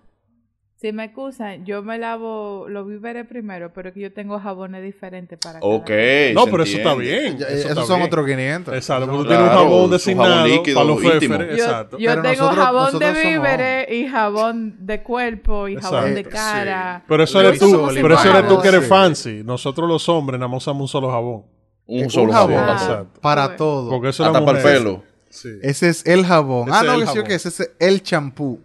[0.76, 4.84] Si me excusan, yo me lavo los víveres primero, pero es que yo tengo jabones
[4.84, 5.90] diferentes para cada Ok.
[6.34, 7.38] No, pero eso está bien.
[7.38, 8.74] Ya, eso esos está son otros 500.
[8.74, 11.02] Exacto, porque tú Claro, tienes un jabón designado jabón líquido, para los.
[11.02, 11.98] Yo, Exacto.
[11.98, 16.24] yo tengo nosotros- jabón nosotros de somos víveres y jabón de cuerpo y jabón de
[16.26, 17.04] cara.
[17.08, 18.90] Pero eso eres tú, pero eso eres tú que eres Sí.
[18.90, 19.42] fancy.
[19.46, 21.44] Nosotros los hombres nada más usamos un solo jabón.
[21.86, 22.56] Un Un solo jabón.
[22.56, 22.70] jabón.
[22.70, 22.74] Ah.
[22.82, 23.22] Exacto.
[23.22, 23.90] Para todo.
[23.90, 25.04] Porque eso Hasta para el pelo.
[25.34, 25.50] Sí.
[25.64, 26.70] Ese es el jabón.
[26.70, 28.62] Ese ah, no, que sí, que ese es el champú.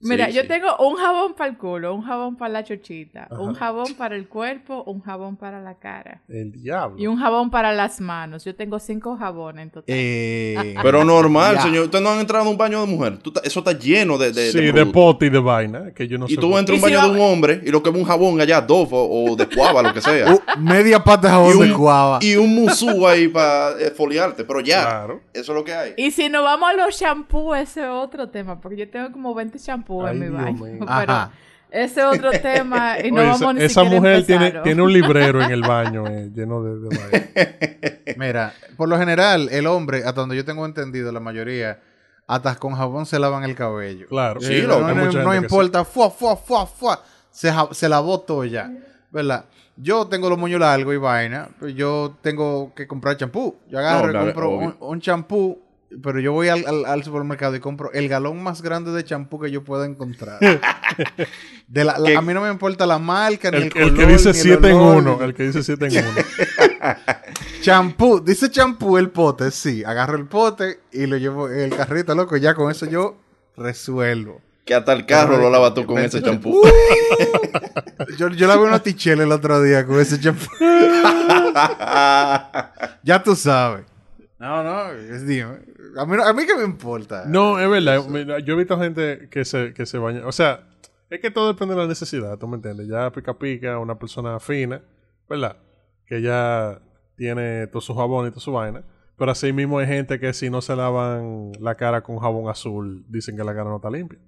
[0.00, 0.48] Mira, Sí, yo sí.
[0.48, 3.40] tengo un jabón para el culo, un jabón para la chochita, Ajá.
[3.40, 6.96] un jabón para el cuerpo, un jabón para la cara El diablo.
[6.98, 8.44] y un jabón para las manos.
[8.44, 9.84] Yo tengo cinco jabones en total.
[9.88, 11.62] Eh, Pero normal, Ya.
[11.62, 11.84] señor.
[11.86, 13.18] Ustedes no han entrado a un baño de mujer.
[13.18, 15.92] Tú eso está lleno de, de, sí, de, pote y de vaina.
[15.92, 16.40] Que yo no Y sé.
[16.40, 18.04] tú entras a un si baño va- de un hombre y lo que es un
[18.04, 20.32] jabón allá, Dove o, o de cuava, lo que sea.
[20.34, 22.18] uh, media pata de jabón y, de cuava.
[22.22, 24.44] y un musú ahí para foliarte.
[24.44, 25.20] Pero ya, Claro.
[25.32, 25.94] eso es lo que hay.
[25.96, 29.34] Y si nos vamos a los shampoos, ese es otro tema, porque yo tengo como
[29.34, 30.58] 20 shampoos Ay, en mi Dios baño.
[30.80, 31.30] Pero Ajá.
[31.70, 34.92] ese es otro tema y no Oye, vamos esa, ni esa mujer tiene, tiene un
[34.92, 38.14] librero en el baño eh, lleno de, de vaina.
[38.16, 41.80] Mira, por lo general, el hombre, hasta donde yo tengo entendido, la mayoría,
[42.26, 44.06] hasta con jabón se lavan el cabello.
[44.08, 44.40] Claro.
[44.40, 47.02] Sí, no, no- no importa, fuá, fuá, fuá, fuá.
[47.30, 48.70] Se, se lavó todo ya.
[49.10, 49.44] ¿Verdad?
[49.76, 51.48] Yo tengo los moños largos y vaina.
[51.58, 53.56] pues yo tengo que comprar champú.
[53.68, 55.62] Yo agarro No, y compro un champú.
[56.02, 59.40] Pero yo voy al, al- al supermercado y compro el galón más grande de champú
[59.40, 60.38] que yo pueda encontrar.
[61.66, 63.88] De la- la- Que- a mí no me importa la marca, ni el, El, color,
[63.88, 65.16] el que dice ni el 7 en olor, 1.
[65.18, 66.06] ni- El que dice 7 en 1.
[67.62, 69.82] Champú, dice champú el pote, sí.
[69.84, 72.36] Agarro el pote y lo llevo en el carrito, loco.
[72.36, 73.16] Ya con eso yo
[73.56, 74.40] resuelvo.
[74.64, 76.60] Que hasta el carro lo lavas tú con ese champú.
[78.18, 80.46] Yo, yo lavé una tichela el otro día con ese champú.
[83.02, 83.84] ya tú sabes.
[84.38, 85.58] No, no, es, dime.
[85.96, 87.24] A mí, a mí que me importa.
[87.26, 88.04] No, es verdad.
[88.44, 90.26] Yo he visto gente que se, que se baña.
[90.26, 90.68] O sea,
[91.10, 92.88] es que todo depende de la necesidad, ¿tú me entiendes?
[92.88, 94.82] Ya pica pica, una persona fina,
[95.28, 95.56] ¿verdad?
[96.06, 96.80] Que ya
[97.16, 98.84] tiene todo su jabón y toda su vaina.
[99.16, 103.04] Pero así mismo hay gente que si no se lavan la cara con jabón azul,
[103.08, 104.18] dicen que la cara no está limpia.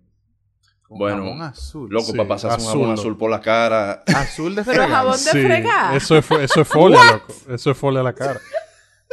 [0.89, 1.89] Con Bueno, jabón azul.
[1.91, 4.03] Loco, Sí, para pasarse un jabón azul por la cara.
[4.17, 4.91] Azul de Pero fregar.
[4.91, 5.95] jabón de fregar.
[5.97, 7.33] Eso es, eso es folia, loco.
[7.55, 8.41] Eso es folia a la cara.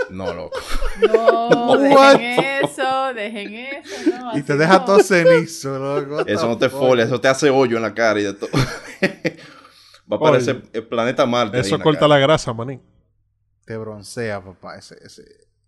[0.09, 0.57] No, loco.
[1.01, 1.79] No, What?
[2.17, 4.09] dejen eso, dejen eso.
[4.19, 4.85] No, Y te deja no.
[4.85, 6.25] todo cenizo, loco.
[6.25, 8.49] Eso no te folia, eso te hace hoyo en la cara y de todo.
[10.11, 11.59] Va a parecer el planeta Marte.
[11.59, 12.09] Eso corta cara.
[12.09, 12.81] la grasa, manín.
[13.65, 15.23] Te broncea, papá, ese, ese,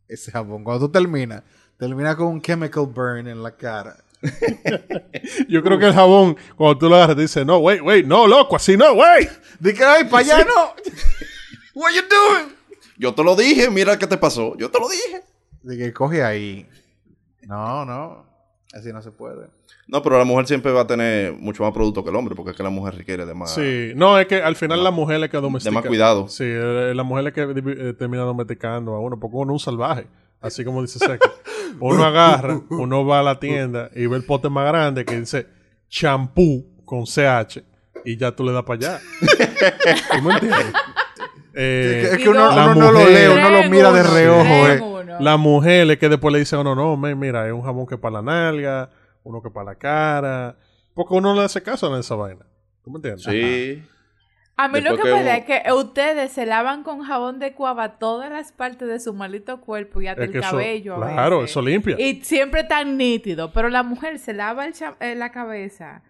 [0.07, 0.63] ese jabón.
[0.63, 1.43] Cuando tú terminas,
[1.77, 3.97] termina con un chemical burn en la cara.
[5.49, 8.27] Yo creo que el jabón, cuando tú lo agarras, te dice, no, wait, wait, no,
[8.27, 9.29] loco, así no, wait.
[9.59, 10.73] Di que, ay, para allá no.
[11.75, 12.55] What you doing?
[12.99, 14.57] Yo te lo dije, mira qué te pasó.
[14.57, 15.21] Yo te lo dije.
[15.63, 16.67] De que coge ahí.
[17.43, 18.25] No, no.
[18.73, 19.47] Así no se puede.
[19.87, 22.51] No, pero la mujer siempre va a tener mucho más producto que el hombre, porque
[22.51, 23.55] es que la mujer requiere de más.
[23.55, 25.71] Sí, no, es que al final la mujer es que domestica.
[25.71, 26.27] de más cuidado.
[26.27, 29.59] Sí, eh, la mujer es que eh, termina domesticando a uno, porque uno es un
[29.59, 30.05] salvaje.
[30.41, 31.31] Así como dice Seco.
[31.79, 35.47] Uno agarra, uno va a la tienda y ve el pote más grande que dice
[35.87, 37.63] champú con CH
[38.03, 39.01] y ya tú le das para allá.
[40.15, 40.73] ¿Tú me entiendes?
[41.53, 45.15] Eh, es que, uno, no lo lee, uno lo mira de reojo, eh.
[45.19, 47.85] la mujer es que después le dice a uno, no, men, mira, es un jabón
[47.87, 48.89] que para la nalga,
[49.23, 50.55] uno que para la cara.
[50.93, 52.45] Porque uno no le hace caso a esa vaina.
[52.83, 53.23] ¿Tú me entiendes?
[53.23, 53.83] Sí.
[54.57, 57.39] A mí lo Después que que me da es que ustedes se lavan con jabón
[57.39, 60.49] de cuava todas las partes de su maldito cuerpo y hasta Es el que eso-
[60.51, 60.95] cabello.
[61.01, 61.95] a claro, eso limpia.
[61.97, 63.53] Y siempre tan nítido.
[63.53, 66.01] Pero la mujer se lava el cha- eh, la cabeza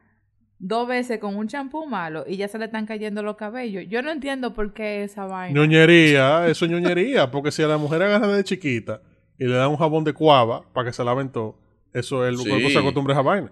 [0.59, 3.85] dos veces con un champú malo y ya se le están cayendo los cabellos.
[3.87, 5.57] Yo no entiendo por qué esa vaina.
[5.59, 9.01] Ñoñería, eso es ñoñería, porque si a la mujer agarra de chiquita
[9.37, 11.57] y le dan un jabón de cuava para que se laven todo,
[11.93, 12.47] eso el Sí.
[12.49, 13.51] cuerpo se acostumbra a esa vaina.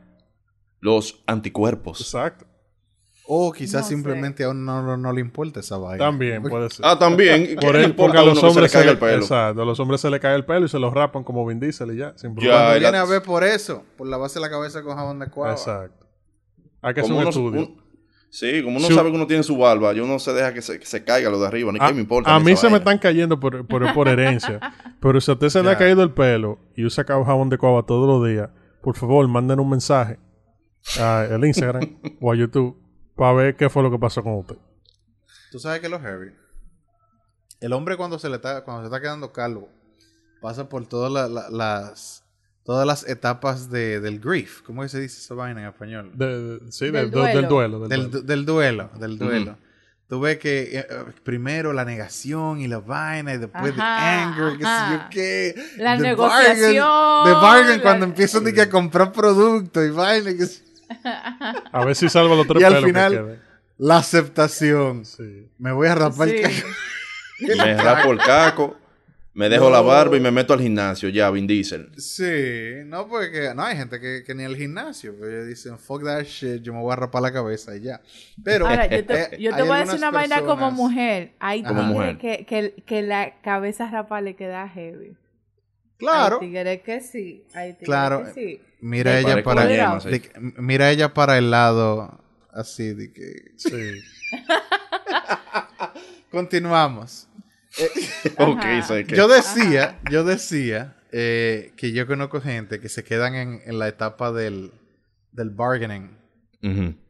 [0.80, 2.02] Los anticuerpos.
[2.02, 2.46] Exacto.
[3.30, 3.94] O quizás No sé.
[3.96, 5.98] simplemente a uno no, no le importa esa vaina.
[6.06, 6.86] También puede ser.
[6.86, 7.56] Ah, también.
[7.60, 9.18] Por ¿Qué le él, porque a los que hombres se le le, el pelo.
[9.18, 11.60] exacto, a los hombres se le cae el pelo y se lo rapan como Vin
[11.60, 12.74] Diesel y ya, sin Ya, problema.
[12.76, 15.52] Viene a ver por eso, por la base de la cabeza con jabón de cuava.
[15.54, 16.07] Exacto.
[16.88, 17.60] Hay que hacer un uno- estudio.
[17.62, 17.82] un-
[18.30, 20.62] sí, como uno Si- sabe que uno tiene su barba, yo no se deja que
[20.62, 22.34] se, que se caiga lo de arriba, ni a, qué me importa.
[22.34, 24.60] a mí se me están cayendo por, por, por herencia.
[25.00, 27.84] Pero si a usted se le ha caído el pelo y usa jabón de cuava
[27.86, 28.50] todos los días,
[28.82, 30.18] por favor, manden un mensaje
[31.00, 32.78] al Instagram o a YouTube
[33.16, 34.56] para ver qué fue lo que pasó con usted.
[35.52, 36.32] Tú sabes que lo heavy.
[37.60, 39.70] El hombre cuando se le está, cuando se está quedando calvo,
[40.42, 42.24] pasa por todas la- la- las
[42.68, 44.62] todas las etapas de, del grief.
[44.62, 46.12] ¿Cómo es que se dice esa vaina en español?
[46.14, 47.80] De- de- sí, Del del, del- del duelo.
[47.80, 47.80] duelo.
[47.80, 48.20] del del, duelo.
[48.22, 49.58] du- del duelo, del duelo.
[50.10, 54.24] Tú ves que eh, eh, primero la negación y la vaina y después el Ajá,
[54.30, 55.56] anger, qué sé yo qué.
[55.78, 59.90] La The negociación, bargain- The bargain la- cuando empiezan de que a comprar productos y
[59.90, 60.32] vaina.
[60.34, 60.46] que
[61.74, 63.42] A ver si salva los tres Y al pelos que final- queden.
[63.80, 65.06] La aceptación.
[65.06, 65.50] Sí.
[65.60, 66.62] Me voy a rapar el Sí.
[67.48, 68.78] ca- Me rapo el caco,
[69.38, 69.70] me dejo No.
[69.70, 71.92] la barba y me meto al gimnasio, ya, Vin Diesel.
[71.98, 75.16] Sí, no, porque no hay gente que, que ni al gimnasio.
[75.16, 78.02] Pues ellos dicen, fuck that shit, yo me voy a rapar la cabeza y ya.
[78.44, 81.34] Pero, Ahora, yo te, eh, yo te voy a decir una vaina como mujer.
[81.40, 82.18] Hay Como tigres mujer.
[82.18, 85.16] que, que, que la cabeza rapa le queda heavy.
[85.98, 87.46] Claro, Hay tigres que sí.
[87.54, 88.26] Hay tigres Claro.
[88.26, 88.62] que sí.
[88.82, 90.10] mira ella para yema, sí.
[90.10, 92.20] de que- mira ella para el lado
[92.54, 94.02] así de que Sí.
[96.32, 97.28] continuamos.
[99.06, 99.16] Que.
[99.16, 103.88] Yo decía, yo decía eh, que yo conozco gente que se quedan en, en la
[103.88, 104.72] etapa del,
[105.32, 106.18] del bargaining.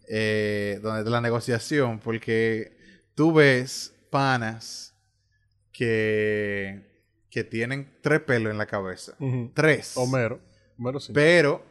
[0.09, 2.77] Eh, donde de la negociación, porque
[3.15, 4.95] tú ves panas
[5.73, 9.15] que, que tienen tres pelos en la cabeza.
[9.53, 9.97] Tres.
[9.97, 10.39] Homero.
[10.77, 11.11] Homero sí.
[11.13, 11.63] Pero,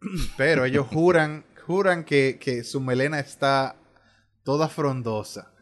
[0.36, 3.76] pero ellos juran, juran que, que su melena está
[4.42, 5.53] toda frondosa.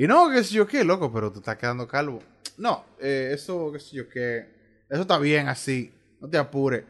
[0.00, 2.20] Y no, que sé yo qué, loco, pero tú estás quedando calvo.
[2.56, 4.46] No, eh, eso, qué sé yo qué,
[4.88, 6.84] eso está bien así, no te apures.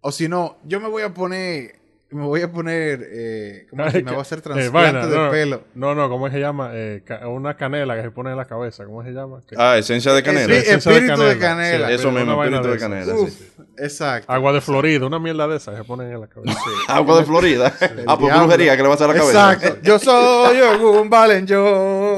[0.00, 1.76] O si no, yo me voy a poner,
[2.10, 3.94] me voy a poner, eh, ¿cómo es?
[3.94, 5.64] Ay, me que- voy a hacer eh, trasplante de no, pelo.
[5.74, 6.70] No, no, ¿cómo se llama?
[6.74, 8.84] Eh, ca- una canela que se pone en la cabeza.
[8.84, 9.40] ¿Cómo se llama?
[9.48, 10.46] Que- Ah, esencia de canela.
[10.54, 11.40] Sí, Esencia de espíritu de canela.
[11.40, 11.88] canela.
[11.88, 12.88] Sí, Eso mismo, espíritu de de esas.
[12.90, 13.14] canela.
[13.14, 13.48] Uf, sí.
[13.78, 14.32] exacto.
[14.32, 16.58] Agua de Florida, una mierda de esa que se ponen en la cabeza.
[16.88, 17.72] Agua de Florida.
[18.06, 18.42] ah, por diablo.
[18.44, 19.52] brujería que le va a hacer la cabeza.
[19.52, 19.78] Exacto.
[19.82, 22.11] Yo soy un Valen yo.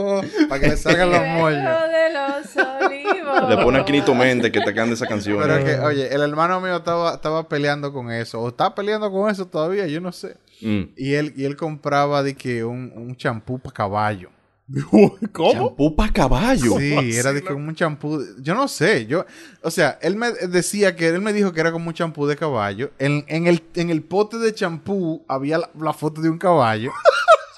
[0.48, 1.62] Para que le salgan los mollos.
[1.62, 3.48] de los olivos.
[3.48, 5.38] Le pone a Quinito Mente que te cante esa canción.
[5.40, 8.40] Pero es que, oye, el hermano mío estaba, estaba peleando con eso.
[8.40, 10.36] O está peleando con eso todavía, yo no sé.
[10.60, 10.82] Mm.
[10.96, 14.30] Y él, y él compraba de que un, un champú para caballo.
[15.32, 15.52] ¿Cómo?
[15.52, 16.78] Champú para caballo.
[16.78, 18.22] Sí, era de que un champú.
[18.38, 19.06] Yo no sé.
[19.06, 19.26] Yo,
[19.62, 22.36] o sea, él me decía que él me dijo que era como un champú de
[22.36, 22.90] caballo.
[22.98, 26.92] En, en, el, en el pote de champú había la, la foto de un caballo.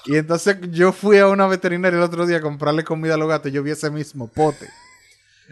[0.07, 3.27] Y entonces yo fui a una veterinaria el otro día a comprarle comida a los
[3.27, 4.67] gatos y yo vi ese mismo pote.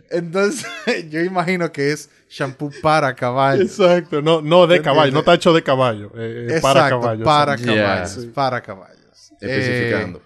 [0.09, 0.65] Entonces,
[1.09, 3.61] yo imagino que es champú para caballo.
[3.63, 7.01] Exacto, no, no de ¿Te caballo, no está hecho de caballo, eh, eh, para Exacto,
[7.01, 7.23] caballo.
[7.23, 7.55] Para.
[7.55, 7.65] Yeah.
[7.75, 8.09] caballos.
[8.11, 8.27] Sí.
[8.33, 9.31] Para caballos.
[9.39, 10.19] Especificando.
[10.19, 10.21] Eh,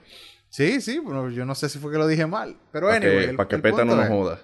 [0.49, 0.99] sí, sí.
[0.99, 2.55] Bueno, yo no sé si fue que lo dije mal.
[2.71, 4.39] Pero Para anyway, que, el- pa' que Peta no punto nos es- joda.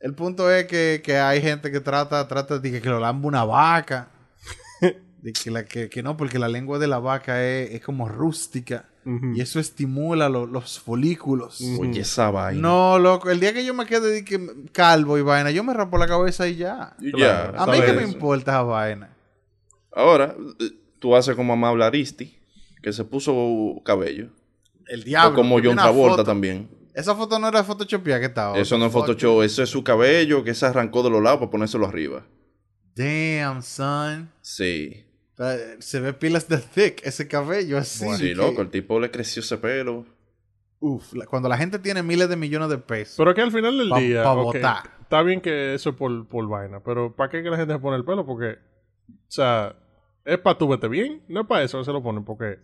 [0.00, 3.26] El punto es que, que hay gente que trata, trata de que, que lo lamba
[3.28, 4.08] una vaca.
[5.22, 8.06] De que, la, que, que no, porque la lengua de la vaca es, es como
[8.10, 8.84] rústica.
[9.34, 11.60] Y eso estimula lo- los folículos.
[11.78, 12.60] Oye, esa vaina.
[12.62, 13.30] No, loco.
[13.30, 14.40] El día que yo me quede de que
[14.72, 16.94] calvo y vaina, yo me rapo la cabeza y ya.
[17.00, 17.50] Y ya.
[17.56, 19.14] A mí que me importa esa vaina.
[19.92, 22.38] Ahora, eh, tú haces como Amable Aristi,
[22.82, 24.28] que se puso cabello.
[24.86, 25.32] El diablo.
[25.32, 26.24] o como John Travolta foto.
[26.24, 26.68] también.
[26.94, 28.56] Esa foto no era Photoshopía que estaba.
[28.58, 28.92] Eso no es.
[28.92, 32.24] Photoshop, eso es su cabello que se arrancó de los lados para ponérselo arriba.
[32.94, 34.30] Damn, son.
[34.40, 35.04] Sí.
[35.38, 38.06] Eh, Se ve pilas de thick ese cabello así.
[38.16, 40.06] sí, que- loco, el tipo le creció ese pelo.
[40.80, 43.16] Uf, la- cuando la gente tiene miles de millones de pesos.
[43.16, 44.90] Pero que al final del Pa- día, pa' ok, botar.
[45.00, 47.78] está bien que eso es por, por vaina, pero ¿para qué que la gente se
[47.80, 48.24] pone el pelo?
[48.26, 48.58] Porque,
[49.08, 49.74] o sea,
[50.24, 52.58] es para tú vete bien, no es para eso que se lo ponen, porque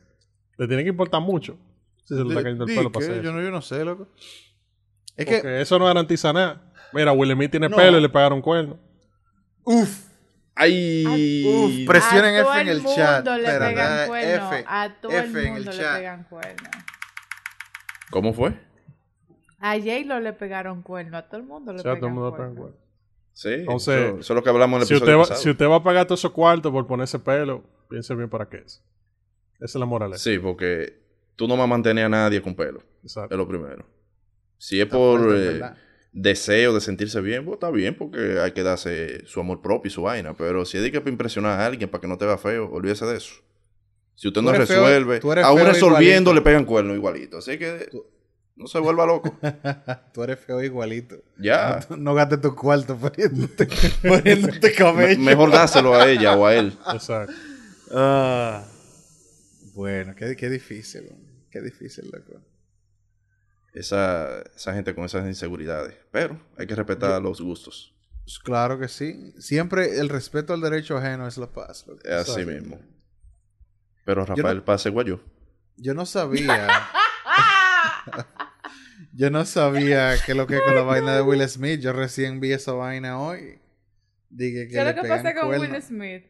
[0.59, 1.57] le tiene que importar mucho
[2.05, 4.07] si se le está cayendo el pelo para hacer yo, no, yo no sé, loco.
[5.17, 6.73] Es Porque que, eso no garantiza nada.
[6.93, 7.77] Mira, Will Smith tiene No.
[7.77, 8.79] pelo y le pagaron cuerno.
[9.65, 10.10] uf,
[10.61, 11.45] ¡Ay!
[11.47, 13.27] uf, presionen a todo F en el mundo chat.
[13.27, 14.53] le Espera, pegan da- cuerno.
[14.53, 15.97] F, a todo F el en el mundo le chat.
[15.97, 16.71] pegan cuerno.
[18.11, 18.55] ¿Cómo fue?
[19.59, 21.17] A J-Lo le pegaron cuerno.
[21.19, 22.77] A todo el mundo le O sea, a todo el pegan mundo le pegan cuerno.
[22.77, 22.91] cuerno.
[23.33, 23.49] Sí.
[23.53, 25.41] Entonces, eso, eso es lo que hablamos en el Si usted, episodio va, pasado.
[25.41, 28.59] si usted va a pagar todos esos cuartos por ponerse pelo, piense bien para qué
[28.59, 28.83] es.
[29.61, 30.19] Esa es la moraleja.
[30.19, 31.01] Sí, porque
[31.37, 32.83] tú no vas a mantener a nadie con pelo.
[33.03, 33.35] Exacto.
[33.35, 33.87] Es lo primero.
[34.59, 35.21] Si es está por...
[35.35, 35.61] eh.
[36.13, 39.93] Deseo de sentirse bien, pues está bien, porque hay que darse su amor propio y
[39.93, 40.35] su vaina.
[40.37, 42.69] Pero si es de que para impresionar a alguien, para que no te vea feo,
[42.71, 43.35] olvídese de eso.
[44.17, 46.35] Si usted no feo- resuelve, aún resolviendo igualito.
[46.35, 47.39] le pegan cuerno igualito.
[47.39, 47.89] Así que
[48.57, 49.35] no se vuelva loco.
[50.13, 51.17] Tú eres feo igualito.
[51.39, 51.81] Ya.
[51.89, 53.67] No, no gastes tu cuarto poniéndote,
[54.07, 55.21] poniéndote Me- cabello.
[55.21, 56.73] mejor dáselo a ella o a él.
[56.93, 57.33] Exacto.
[57.93, 58.65] Ah.
[59.75, 61.05] Bueno, qué, qué difícil.
[61.51, 62.41] Qué difícil, loco.
[63.73, 65.95] Esa, esa gente con esas inseguridades.
[66.11, 67.95] Pero hay que respetar los gustos.
[68.25, 69.33] Pues Claro que sí.
[69.39, 71.87] Siempre el respeto al derecho ajeno es la paz.
[72.05, 72.79] Es así mismo.
[74.05, 75.21] Pero Rafael Pase Guayó.
[75.77, 76.69] Yo no sabía.
[79.13, 81.81] yo no sabía que lo que con la vaina de Will Smith.
[81.81, 83.59] Yo recién vi esa vaina hoy.
[84.29, 85.69] Dije que ¿Qué es le lo que pasa con cuerno.
[85.73, 86.25] Will Smith?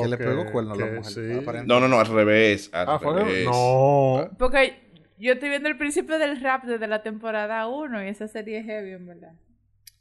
[0.00, 1.04] Que le pegó cuerno a la mujer.
[1.04, 1.20] sí.
[1.20, 1.66] aparentemente.
[1.66, 2.70] No, no, no, al revés.
[2.72, 3.44] Al Ah, revés.
[3.44, 4.30] No.
[4.38, 4.81] Porque
[5.22, 8.66] yo estoy viendo el principio del rap desde la temporada 1 y esa serie es
[8.66, 9.32] heavy, en verdad.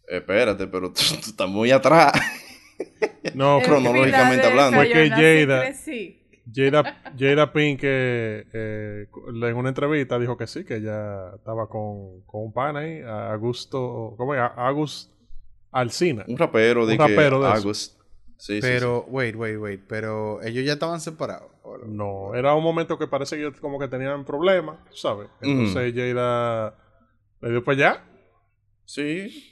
[0.08, 2.12] Espérate, pero tú, tú estás muy atrás.
[3.36, 4.78] No, cronológicamente hablando.
[4.78, 5.74] Fue que Jada-.
[6.52, 12.22] Jada, Jada Pink eh, eh, en una entrevista dijo que sí, que ella estaba con,
[12.26, 14.42] con un pan ahí, a Augusto, ¿cómo es?
[14.42, 15.12] Agus
[15.72, 16.26] Alcina.
[16.28, 17.48] Un rapero de Un que rapero de
[18.41, 19.82] Sí, sí, Pero, wait, wait, wait.
[19.88, 21.51] Pero ellos ya estaban separados.
[21.62, 22.34] ¿o no?
[22.34, 25.30] Era un momento que parece que ellos como que tenían problemas, ¿sabes?
[25.41, 26.75] Entonces Jada
[27.39, 28.04] le dio para allá.
[28.86, 29.47] sí.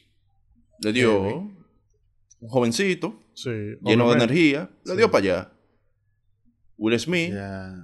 [0.82, 4.72] Le dio un jovencito, Sí, lleno de energía.
[4.86, 4.98] Le Sí.
[4.98, 5.52] dio para allá.
[6.78, 7.34] Will Smith.
[7.34, 7.76] Ya.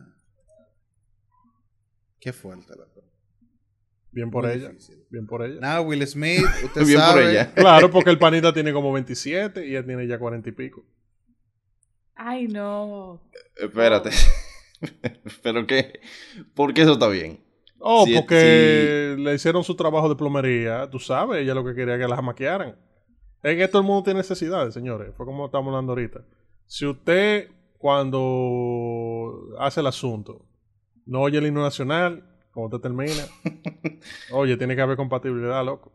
[2.20, 3.04] Qué fuerte, loco.
[4.12, 4.70] Bien por Muy ella.
[4.70, 5.06] difícil.
[5.12, 5.60] Bien por ella.
[5.60, 7.32] Nada, Will Smith, usted Bien por sabe.
[7.32, 7.54] ella.
[7.54, 10.84] Claro, porque el panita tiene como 27 y él tiene ya 40 y pico.
[12.16, 13.22] Ay, no.
[13.56, 14.10] Espérate.
[15.44, 16.00] ¿Pero qué?
[16.54, 17.44] ¿Por qué eso está bien?
[17.80, 22.08] Oh, porque le hicieron su trabajo de plomería, tú sabes, ella lo que quería que
[22.08, 22.76] las maquiaran.
[23.44, 25.14] En esto el mundo tiene necesidades, señores.
[25.16, 26.26] Fue como estamos hablando ahorita.
[26.66, 30.46] Si usted, cuando hace el asunto,
[31.06, 33.28] no oye el himno nacional, cuando usted termina,
[34.32, 35.92] oye, tiene que haber compatibilidad, loco.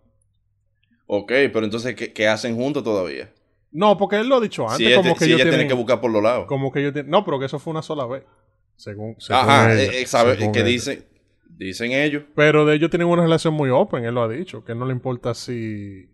[1.07, 3.33] Ok, pero entonces, ¿qué, qué hacen juntos todavía?
[3.73, 5.75] No, porque él lo ha dicho antes, si ella, como que si ellos tienen, que
[5.75, 6.47] buscar por los lados.
[6.47, 8.25] como que tienen, no, pero que eso fue una sola vez,
[8.77, 10.69] según, según Ajá, ella, eh, eh, sabe, según que ella.
[10.69, 11.05] dicen,
[11.49, 12.25] dicen ellos.
[12.35, 14.93] Pero de ellos tienen una relación muy open, él lo ha dicho, que no le
[14.93, 16.11] importa si,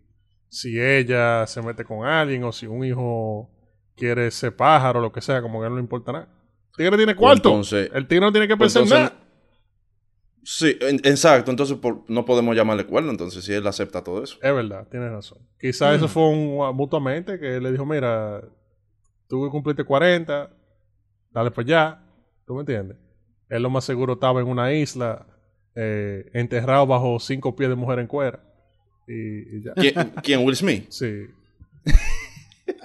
[0.49, 3.49] si ella se mete con alguien o si un hijo
[3.95, 6.27] quiere ser pájaro o lo que sea, como que no le importa nada.
[6.71, 7.49] El tigre tiene cuarto.
[7.49, 9.26] entonces- el tigre no tiene que pues pensar entonces- nada.
[10.49, 11.51] Sí, en- exacto.
[11.51, 13.11] Entonces por- no podemos llamarle cuerno.
[13.11, 14.37] Entonces, si él acepta todo eso.
[14.41, 15.39] Es verdad, tienes razón.
[15.59, 15.95] Quizás Mm.
[15.97, 18.41] eso fue un, mutuamente que él le dijo, mira,
[19.27, 20.49] tú que cumpliste 40,
[21.31, 22.01] dale para allá.
[22.45, 22.95] ¿Tú me entiendes?
[23.49, 25.25] Él lo más seguro estaba en una isla,
[25.75, 28.39] eh, enterrado bajo cinco pies de mujer en cuera.
[29.05, 29.73] Y, y ya.
[29.73, 30.45] ¿Quién, quién?
[30.45, 30.85] Will Smith.
[30.89, 31.25] Sí.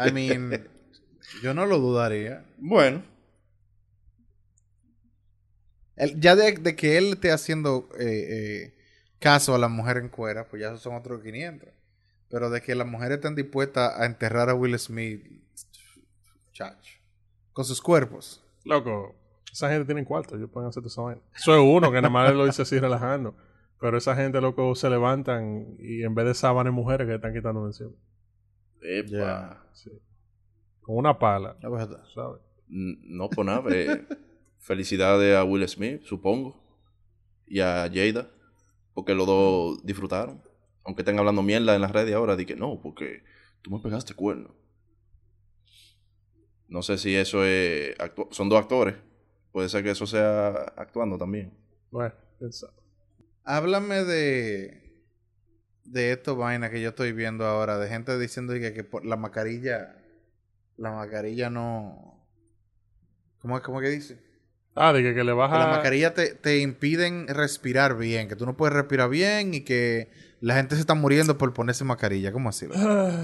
[0.05, 0.69] I mean,
[1.45, 2.45] yo no lo dudaría.
[2.59, 3.03] Bueno,
[6.03, 8.75] El- ya de, de que él esté haciendo eh, eh,
[9.19, 11.69] caso a la mujer en cuera, pues ya esos son otros 500.
[12.29, 15.23] Pero de que las mujeres estén dispuestas a enterrar a Will Smith,
[16.53, 16.99] chacho,
[17.53, 18.43] con sus cuerpos.
[18.65, 19.15] Loco,
[19.53, 21.21] esa gente tiene cuarto, ellos pueden hacer esa vaina.
[21.35, 23.35] Eso es uno que nada más lo dice así relajando.
[23.81, 27.63] Pero esa gente, loco, se levantan y en vez de sábanas mujeres que están quitando
[27.63, 27.91] de encima.
[28.81, 29.67] epa.
[29.73, 29.91] Sí.
[30.81, 32.03] Con una pala, La verdad.
[32.15, 32.41] ¿sabes?
[32.71, 33.63] N- No, por nada.
[33.75, 34.07] eh,
[34.63, 36.59] felicidades a Will Smith, supongo.
[37.47, 38.31] Y a Jada.
[38.95, 40.43] Porque los dos disfrutaron.
[40.85, 43.23] Aunque estén hablando mierda en las redes ahora, di que no, porque
[43.63, 44.55] tú me pegaste cuerno.
[46.69, 47.95] No sé si eso es.
[48.31, 48.97] Son dos actores.
[49.53, 51.53] Puede ser que eso sea actuando también.
[51.91, 52.15] Bueno,
[52.51, 52.73] sabe.
[53.45, 54.83] Háblame de
[55.85, 59.17] de esto vaina que yo estoy viendo ahora, de gente diciendo que, que por la
[59.17, 59.97] mascarilla,
[60.79, 62.27] la mascarilla no...
[63.41, 64.32] ¿Cómo, es- cómo es que dice?
[64.75, 65.59] Ah, de que, que le Que baja.
[65.59, 70.11] la mascarilla te, te impiden respirar bien, que tú no puedes respirar bien y que
[70.41, 72.33] la gente se está muriendo por ponerse mascarilla.
[72.33, 72.67] ¿Cómo así?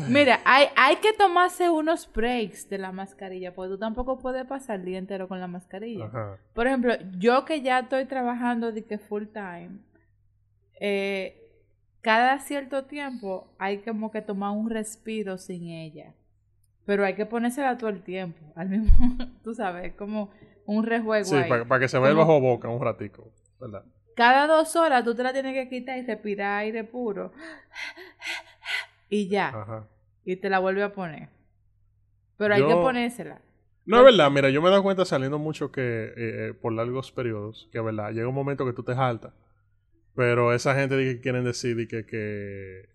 [0.08, 4.76] Mira, hay, hay que tomarse unos breaks de la mascarilla, porque tú tampoco puedes pasar
[4.80, 6.04] el día entero con la mascarilla.
[6.06, 6.36] Ajá.
[6.54, 9.78] Por ejemplo, yo que ya estoy trabajando de que full time,
[10.80, 11.34] eh,
[12.02, 16.14] cada cierto tiempo hay como que tomar un respiro sin ella.
[16.86, 20.30] Pero hay que ponérsela todo el tiempo, al mismo, tú sabes, como
[20.68, 21.48] un rejuego Sí, ahí.
[21.48, 23.84] para que se vea el bajo boca un ratico, ¿verdad?
[24.14, 27.32] Cada dos horas tú te la tienes que quitar y respirar aire puro.
[29.08, 29.48] Y ya.
[29.48, 29.86] Ajá.
[30.24, 31.28] Y te la vuelve a poner.
[32.36, 33.40] Pero hay Yo- que ponérsela.
[33.86, 36.74] No es verdad, mira, yo me he dado cuenta saliendo mucho que eh, eh, por
[36.74, 39.32] largos periodos, que es verdad, llega un momento que tú te jaltas,
[40.14, 42.86] pero esa gente di que quieren decir di que, que,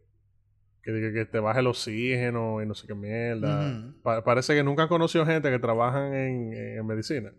[0.84, 3.72] que, que te baje el oxígeno y no sé qué mierda.
[3.72, 4.02] Ujú.
[4.04, 7.32] Pa- parece que nunca han conocido gente que trabajan en, en medicina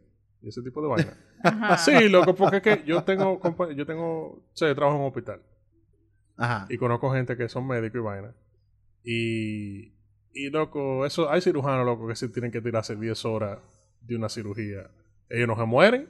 [0.45, 1.16] y ese tipo de vaina.
[1.42, 1.78] Ajá.
[1.78, 3.40] sí, loco, porque es que yo tengo,
[3.74, 5.40] yo tengo, o sea, yo trabajo en un hospital
[6.36, 6.66] Ajá.
[6.68, 8.34] y conozco gente que son médicos y vaina.
[9.03, 9.92] Y,
[10.32, 13.59] y loco, eso, hay cirujanos, loco, que sí tienen que tirarse 10 horas
[14.01, 14.90] de una cirugía.
[15.28, 16.09] Ellos no se mueren.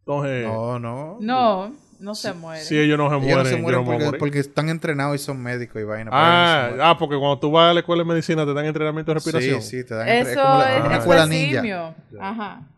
[0.00, 1.18] Entonces, No, no.
[1.20, 2.60] No, no se muere.
[2.64, 5.18] si ellos no se Ellos mueren, no se yo mueren no porque, están entrenados y
[5.18, 6.10] son médicos y vaina.
[6.12, 8.66] Ah, no se ah, porque cuando tú vas a la escuela de medicina te dan
[8.66, 9.32] entrenamiento de mueren.
[9.32, 9.62] respiración.
[9.62, 11.60] Sí, sí, te dan entre- Eso como, la- es como una eso escuela es ninja.
[11.60, 11.94] simio.
[12.20, 12.68] Ajá.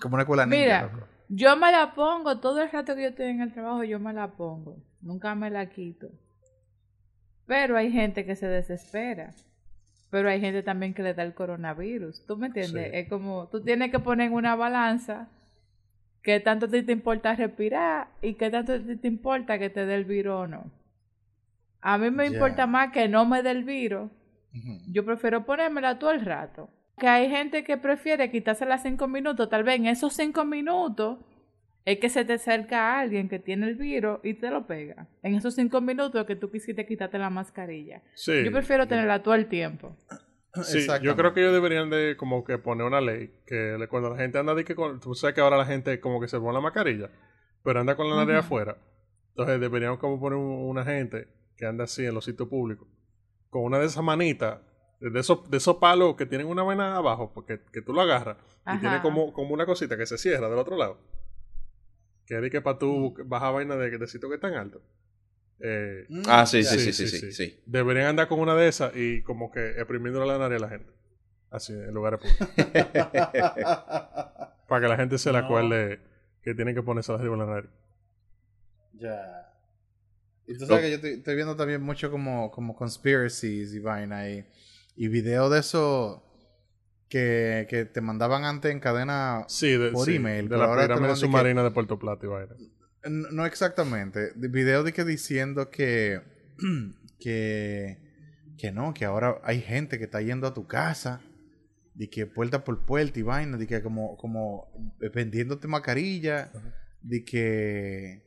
[0.00, 0.58] Como una escuela ninja.
[0.58, 1.06] Mira, loco.
[1.28, 4.12] yo me la pongo todo el rato que yo estoy en el trabajo, yo me
[4.12, 4.76] la pongo.
[5.00, 6.08] Nunca me la quito.
[7.46, 9.30] Pero hay gente que se desespera.
[10.10, 12.24] Pero hay gente también que le da el coronavirus.
[12.26, 12.90] ¿Tú me entiendes?
[12.90, 12.96] Sí.
[12.96, 15.28] Es como, tú tienes que poner en una balanza
[16.22, 19.94] qué tanto te, te importa respirar y qué tanto te, te importa que te dé
[19.94, 20.70] el virus o no.
[21.80, 24.10] A mí me importa más que no me dé el virus
[24.86, 26.68] yo prefiero ponérmela todo el rato.
[26.98, 29.48] Que hay gente que prefiere quitársela cinco minutos.
[29.48, 31.18] Tal vez en esos cinco minutos
[31.84, 35.08] es que se te acerca alguien que tiene el virus y te lo pega.
[35.22, 38.02] En esos cinco minutos que tú quisiste quitarte la mascarilla.
[38.14, 38.44] Sí.
[38.44, 39.96] Yo prefiero tenerla todo el tiempo.
[40.62, 44.10] Sí, yo creo que ellos deberían de como que poner una ley que le- cuando
[44.10, 46.38] la gente anda de que con, tú sabes que ahora la gente como que se
[46.38, 47.10] pone la mascarilla,
[47.64, 48.76] pero anda con la nariz afuera.
[49.30, 51.26] Entonces deberían como poner un- una gente
[51.56, 52.86] que anda así en los sitios públicos
[53.50, 54.60] con una de esas manitas
[55.10, 58.36] de esos, de esos palos que tienen una vaina abajo, porque que tú lo agarras
[58.74, 60.98] y tiene como, como una cosita que se cierra del otro lado.
[62.26, 64.80] Que es que para tú bajar vaina de, de sitio que están alto.
[65.60, 67.60] Eh, Mm, Ah, sí, sí, sí, sí, sí, sí.
[67.66, 70.90] Deberían andar con una de esas y como que exprimiéndole la nariz a la gente.
[71.50, 72.48] Así, en lugares públicos.
[74.68, 75.44] Para que la gente se le No.
[75.44, 76.00] acuerde
[76.42, 77.70] que tienen que ponerse arriba de la nariz.
[78.94, 79.52] Ya.
[80.46, 84.28] Y tú sabes que yo estoy, estoy viendo también mucho como, como conspiracies y vaina
[84.28, 84.44] y,
[84.96, 86.22] y videos de eso
[87.08, 89.44] que, que te mandaban antes en cadena.
[89.48, 92.54] Sí, de, Por sí, email, de la ahora pirámide submarina de Puerto Plata y vaina.
[93.04, 94.32] No, no exactamente.
[94.34, 96.20] De- Videos de que diciendo que,
[97.20, 97.98] que,
[98.58, 101.20] que no, que ahora hay gente que está yendo a tu casa,
[101.94, 104.68] de que puerta por puerta y vaina, de que como, como
[105.14, 106.50] vendiéndote mascarilla,
[107.02, 108.23] de que,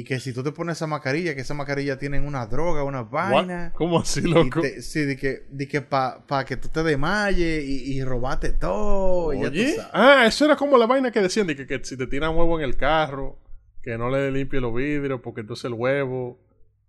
[0.00, 3.02] y que si tú te pones esa mascarilla, que esa mascarilla tienen una droga, una
[3.02, 3.70] vaina.
[3.72, 3.76] What?
[3.78, 4.60] ¿Cómo así, loco?
[4.60, 9.32] te- sí, de que, de que para que tú te desmayes y, y robate todo.
[9.32, 11.80] y ya tú Oye, ah, eso era como la vaina que decían de que, que
[11.84, 13.38] si te tiran huevo en el carro,
[13.82, 16.38] que no le limpie los vidrios, porque entonces el huevo,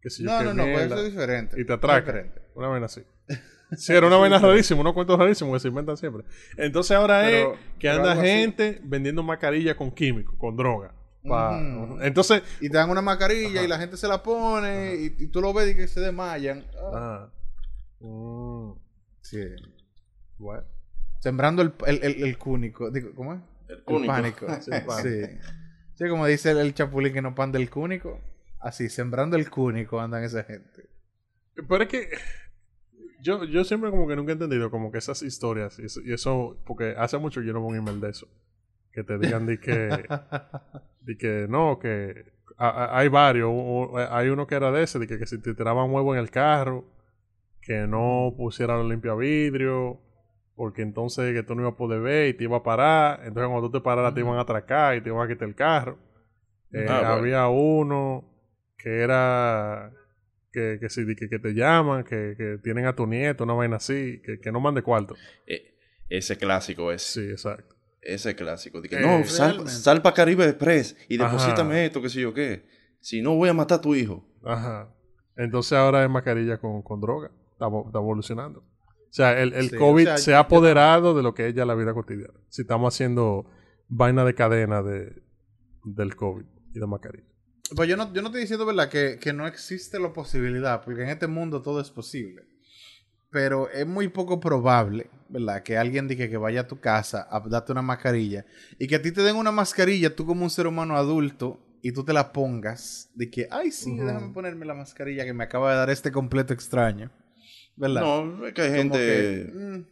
[0.01, 1.59] que si yo No, no, no, pues eso es diferente.
[1.59, 2.25] y te atraca.
[2.55, 3.01] Una vaina así.
[3.77, 6.23] Sí, era una vaina rarísima, unos cuentos rarísimos que se inventan siempre.
[6.57, 8.21] Entonces ahora Pero- es que anda así.
[8.21, 10.91] gente vendiendo mascarilla con químicos, con droga.
[11.27, 11.59] Pa-.
[12.01, 13.63] Entonces, Y te dan una mascarilla Ajá.
[13.63, 16.65] y la gente se la pone y, y tú lo ves y que se desmayan.
[16.93, 17.29] Ah,
[17.99, 18.71] mm,
[19.21, 19.39] sí.
[20.37, 20.63] bueno.
[21.19, 22.89] Sembrando el, el, el, el cúnico.
[22.91, 23.39] Digo, ¿Cómo es?
[23.67, 24.07] El cúnico.
[24.13, 24.47] pánico.
[24.61, 24.71] Sí.
[25.95, 26.07] Sí.
[26.09, 28.19] Como dice el, chapulín que no pan del cúnico.
[28.59, 30.89] Así, sembrando el cúnico andan esa gente.
[31.55, 32.09] Pero es que
[33.21, 36.13] yo, yo siempre como que nunca he entendido como que esas historias y eso, y
[36.13, 38.27] eso- porque hace mucho yo no un email de eso.
[38.99, 40.05] Que te digan de que,
[41.01, 42.25] de que no, que
[42.57, 43.49] a- a- hay varios.
[43.49, 46.19] u- hay uno que era de ese, de que, que si te tiraban huevo en
[46.19, 46.83] el carro,
[47.61, 50.01] que no pusieran limpia vidrio,
[50.55, 53.21] porque entonces que tú no ibas a poder ver y te iba a parar.
[53.23, 55.55] Entonces cuando tú te pararas te iban a atracar y te iban a quitar el
[55.55, 55.97] carro.
[56.73, 57.13] Eh, Ah, bueno.
[57.13, 58.25] Había uno
[58.77, 59.93] que era
[60.51, 63.77] que, que, si, que, que te llaman, que, que tienen a tu nieto, una vaina
[63.77, 65.15] así, que, que no mande cuarto.
[65.47, 65.73] Eh,
[66.09, 67.01] ese clásico es.
[67.03, 67.75] Sí, exacto.
[68.01, 68.81] Ese clásico.
[68.81, 71.31] De que, Eh, no, sal, para Caribe Express y Ajá.
[71.31, 72.65] deposítame esto, que sé yo qué.
[73.01, 74.25] Si no, voy a matar a tu hijo.
[74.43, 74.93] Ajá.
[75.35, 77.31] Entonces ahora es mascarilla con, con droga.
[77.53, 78.59] Está, vo- está evolucionando.
[78.61, 81.53] O sea, el, el Sí, COVID o sea, se ha apoderado de lo que es
[81.55, 82.33] ya la vida cotidiana.
[82.49, 83.49] Si estamos haciendo
[83.87, 85.23] vaina de cadena de,
[85.83, 86.45] del COVID
[86.75, 87.27] y de mascarilla.
[87.75, 88.89] Pues yo no, yo no estoy diciendo, ¿verdad?
[88.89, 92.43] Que, que no existe la posibilidad, porque en este mundo todo es posible.
[93.31, 95.61] Pero es muy poco probable, ¿verdad?
[95.61, 98.45] Que alguien diga que vaya a tu casa a darte una mascarilla
[98.79, 101.91] y que a ti te den una mascarilla, tú como un ser humano adulto, y
[101.91, 105.71] tú te la pongas, de que, ay, sí, déjame ponerme la mascarilla que me acaba
[105.71, 107.09] de dar este completo extraño.
[107.75, 108.01] ¿Verdad?
[108.01, 108.97] No, es que hay Como gente.
[108.97, 109.85] que, mm,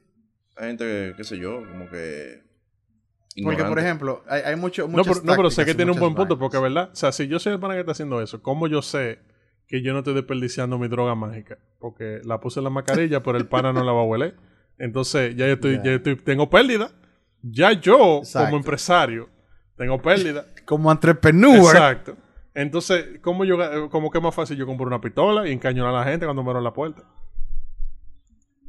[0.58, 2.44] Hay gente, qué sé yo, como que.
[3.44, 6.16] porque, por ejemplo, hay, hay mucho, No, pero, no, pero sé que tiene un buen
[6.16, 8.68] punto, porque verdad, o sea, si yo soy el pana que está haciendo eso, ¿cómo
[8.68, 9.20] yo sé
[9.68, 11.57] que yo no estoy desperdiciando mi droga mágica?
[11.80, 14.36] Porque la puse en la mascarilla, pero el pana no la va a hueler.
[14.80, 15.93] Entonces, ya yo estoy, Ya.
[15.93, 16.91] estoy, tengo pérdida.
[17.41, 18.47] Ya yo, Exacto.
[18.47, 19.30] como empresario,
[19.76, 20.45] tengo pérdida.
[20.65, 21.55] Como entrepreneur.
[21.57, 22.15] Exacto.
[22.53, 25.99] Entonces, ¿cómo yo, como que es más fácil yo comprar una pistola y encañonar a
[25.99, 27.03] la gente cuando me abran la puerta?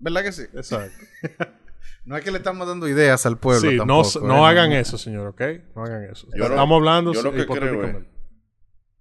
[0.01, 0.43] ¿Verdad que sí?
[0.55, 0.97] Exacto.
[2.05, 4.27] No es que le estamos dando ideas al pueblo sí, no, tampoco.
[4.27, 4.51] no ¿eh?
[4.51, 5.43] hagan eso, señor, ¿ok?
[5.77, 6.27] No hagan eso.
[6.33, 8.03] Yo lo- Estamos hablando yo lo que creo.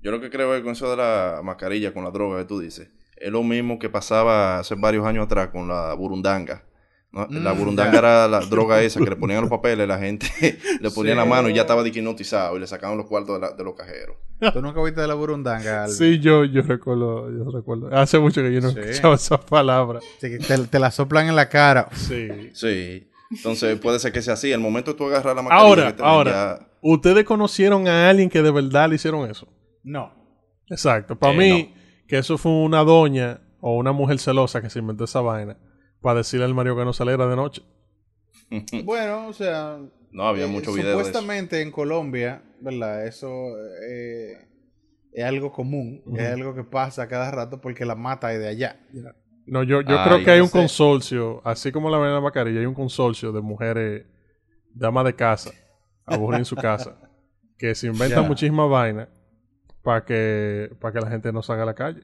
[0.07, 2.61] Yo lo que creo es con eso de la mascarilla, con la droga que tú
[2.61, 2.87] dices,
[3.17, 6.63] es lo mismo que pasaba hace varios años atrás con la burundanga.
[7.11, 7.25] ¿no?
[7.29, 10.27] la Mm, burundanga era la droga esa que le ponían los papeles, la gente
[10.81, 11.17] le ponía Sí.
[11.17, 13.73] la mano y ya estaba diquinotizado y le sacaban los cuartos de, la- de los
[13.75, 14.15] cajeros.
[14.53, 15.83] ¿Tú nunca viste de la burundanga?
[15.83, 15.95] Alvin?
[15.97, 17.89] Sí, yo, yo recuerdo, yo recuerdo.
[17.93, 18.79] Hace mucho que yo no Sí.
[18.79, 19.99] escuchaba esa palabra.
[20.21, 21.89] Sí, que te, te la soplan en la cara.
[21.93, 22.29] Sí.
[22.53, 23.09] Sí.
[23.29, 24.53] Entonces puede ser que sea así.
[24.53, 26.31] El momento que tú agarras la mascarilla Ahora, que ahora.
[26.31, 29.47] ya- ¿Ustedes conocieron a alguien que de verdad le hicieron eso?
[29.87, 30.11] No.
[30.69, 31.17] Exacto.
[31.17, 31.73] Para Eh, mí,
[32.07, 35.57] que eso fue una doña o una mujer celosa que se inventó esa vaina
[36.01, 37.61] para decirle al Mario que no saliera de noche.
[38.83, 39.77] Bueno, o sea...
[40.11, 41.05] No, había eh, muchos videos de eso.
[41.09, 43.05] Supuestamente en Colombia, ¿verdad?
[43.07, 43.27] Eso
[43.89, 44.33] eh,
[45.11, 46.01] es algo común.
[46.17, 48.79] Es algo que pasa cada rato porque la mata es de allá.
[49.45, 50.57] No, yo, yo Ay, creo que hay un sé.
[50.59, 54.05] consorcio, así como la vaina de la mascarilla, hay un consorcio de mujeres,
[54.73, 55.51] damas de casa,
[56.05, 56.97] aburridas en su casa,
[57.57, 58.27] que se inventan Ya.
[58.27, 59.07] muchísimas vainas
[59.87, 62.01] para que, para que la gente no salga a la calle.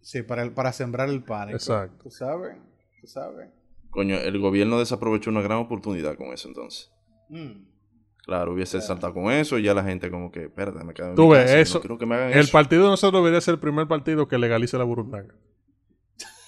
[0.00, 1.54] Sí, para, el- para sembrar el pánico.
[1.56, 2.02] Exacto.
[2.02, 2.56] Tú sabes,
[3.00, 3.48] tú sabes.
[3.90, 6.90] Coño, el gobierno desaprovechó una gran oportunidad con eso entonces.
[7.28, 7.62] Mm.
[8.24, 11.14] Claro, hubiese saltado con eso y ya la gente como que, espérate, me quedo en
[11.14, 12.50] Tú mi ves, casa, no eso- quiero que me hagan El eso.
[12.50, 15.32] partido de nosotros debería ser el primer partido que legalice la burundanga.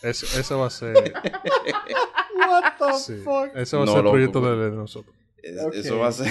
[0.03, 0.93] Ese, ese va a ser,
[2.37, 3.55] What the sí, fuck?
[3.55, 4.59] ese va a No, ser el proyecto pues.
[4.59, 5.14] de, de nosotros.
[5.41, 5.87] Es-.
[5.87, 6.27] Eso va a ser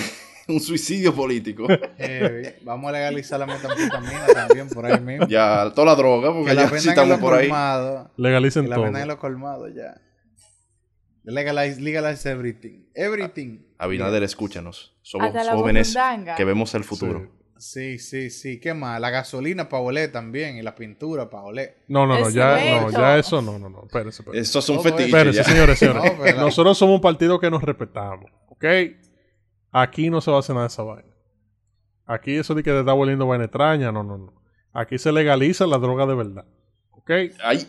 [0.47, 1.67] un suicidio político.
[1.97, 2.49] Heavy.
[2.63, 5.27] Vamos a legalizar la metanfetamina también por ahí mismo.
[5.27, 7.47] ya, toda la droga, porque que la ya sí estamos por ahí.
[7.47, 8.09] colmados.
[8.17, 8.85] Legalicen Que la todo.
[8.85, 9.99] vendan en los colmados ya.
[11.23, 12.85] Legalize, legalize everything.
[12.93, 13.59] Everything.
[13.79, 14.95] Abinader, escúchanos.
[15.01, 15.95] Somos la jóvenes
[16.37, 17.31] que vemos el futuro.
[17.57, 18.59] Sí, sí, sí.
[18.59, 18.99] ¿Qué más?
[19.01, 20.57] La gasolina para oler también.
[20.57, 21.77] Y la pintura para oler.
[21.87, 23.83] No, no, no, ya, no, ya eso no, no, no.
[23.85, 24.49] Espérense, espérense.
[24.49, 25.43] Eso es un fetiche Espérense, ya.
[25.45, 26.35] señores, señores.
[26.35, 28.65] No, Nosotros somos un partido que nos respetamos, ¿ok?
[29.77, 31.13] Aquí no se va a hacer nada de esa vaina.
[32.05, 34.33] Aquí eso de que te está volviendo vaina extraña, no, no, no.
[34.71, 36.45] Aquí se legaliza la droga de verdad,
[36.91, 37.11] ¿ok?
[37.43, 37.67] Ay,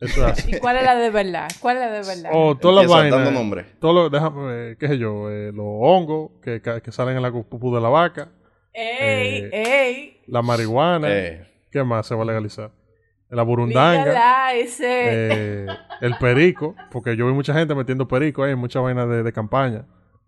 [0.00, 0.56] Eso es así.
[0.56, 1.48] ¿Y cuál es la de verdad?
[1.60, 2.30] ¿Cuál es la de verdad?
[2.32, 3.66] O todas las vainas, nombre.
[3.80, 7.74] todo lo, déjame, eh, qué sé yo, eh, los hongos que, salen en la pupú
[7.74, 8.30] de la vaca,
[8.72, 9.44] ¡Ey!
[9.44, 10.22] Eh, ¡Ey!
[10.26, 12.70] la marihuana, Eh, ¿qué más se va a legalizar?
[13.28, 14.54] La burundanga.
[14.54, 15.66] Eh,
[16.00, 19.32] el perico, porque yo vi mucha gente metiendo perico ahí, en muchas vainas de, de
[19.34, 19.84] campaña.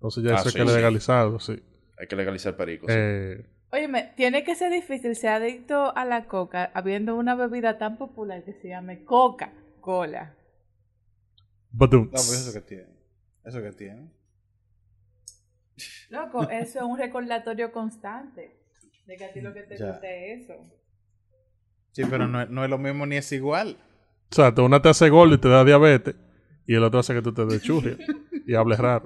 [0.08, 0.74] Entonces ya Ah, eso hay sí, que sí.
[0.76, 1.62] legalizarlo, sí.
[1.98, 2.86] hay que legalizar perico.
[2.88, 2.94] sí.
[2.96, 7.98] Eh, Óyeme, tiene que ser difícil ser adicto a la coca habiendo una bebida tan
[7.98, 10.34] popular que se llame Coca-Cola.
[11.72, 12.86] No, pues eso que tiene.
[13.44, 14.08] Eso que tiene.
[16.10, 18.56] Loco, eso es un recordatorio constante
[19.06, 19.88] de que a ti lo que te Ya.
[19.90, 20.54] gusta es eso.
[21.92, 23.76] Sí, pero no, es- no es lo mismo ni es igual.
[24.30, 26.14] O sea, una te hace gordo y te da diabetes,
[26.66, 27.62] y el otro hace que tú te des
[28.46, 29.04] y hables raro.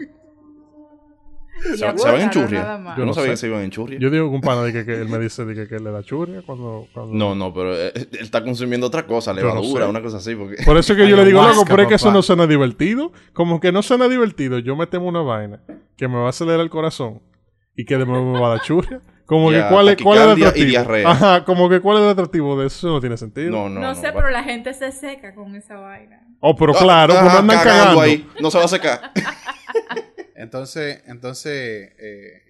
[1.64, 2.80] Y ¿Se, van en churria?
[2.96, 3.30] Yo no no sabía sé.
[3.32, 3.98] que se iban en churria.
[4.00, 5.90] Yo digo que un pana de que, que él me dice de que, que le
[5.90, 6.86] da churria cuando...
[6.92, 9.90] cuando- No, no, pero eh, él está consumiendo otra cosa, no levadura, sé.
[9.90, 10.34] una cosa así.
[10.34, 10.62] Porque...
[10.64, 13.12] Por eso es que yo le digo, loco, pero es que eso no suena divertido.
[13.32, 15.60] Como que no suena divertido, yo me temo una vaina
[15.96, 17.20] que me va a acelerar el corazón
[17.76, 19.00] y que de nuevo me va a dar churria.
[19.26, 20.66] Como que cuál es, cuál es el y atractivo.
[20.70, 21.08] diarrea.
[21.08, 23.50] Ajá, como que cuál es el atractivo de eso, eso no tiene sentido.
[23.52, 23.94] No, no, No, no.
[23.94, 26.20] sé, va- pero la gente se seca con esa vaina.
[26.40, 28.00] Oh, pero Ah, claro, ah, pues no andan cagando.
[28.00, 28.26] ahí.
[28.40, 29.12] No se va a secar.
[30.40, 32.42] Entonces, entonces eh,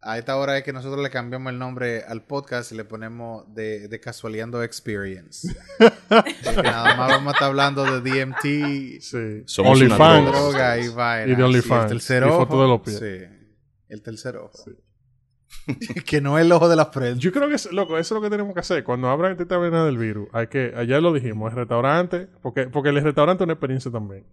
[0.00, 3.52] a esta hora es que nosotros le cambiamos el nombre al podcast y le ponemos
[3.54, 5.48] de, de Casualeando Experience.
[6.08, 9.42] Porque nada más vamos a estar hablando de DMT, Sí.
[9.46, 10.78] Somos droga.
[10.78, 11.32] y vaina.
[11.32, 11.84] Y de OnlyFans.
[11.84, 12.38] el tercer Y ojo.
[12.46, 12.98] foto de los pies.
[12.98, 13.52] Sí.
[13.88, 14.52] El tercer ojo.
[16.06, 17.18] que no es el ojo de las prendas.
[17.18, 18.84] Yo creo que, es- loco, eso es lo que tenemos que hacer.
[18.84, 22.90] Cuando abran esta taberna del virus, hay que, allá lo dijimos, el restaurante, porque, porque
[22.90, 24.24] el restaurante es una experiencia también.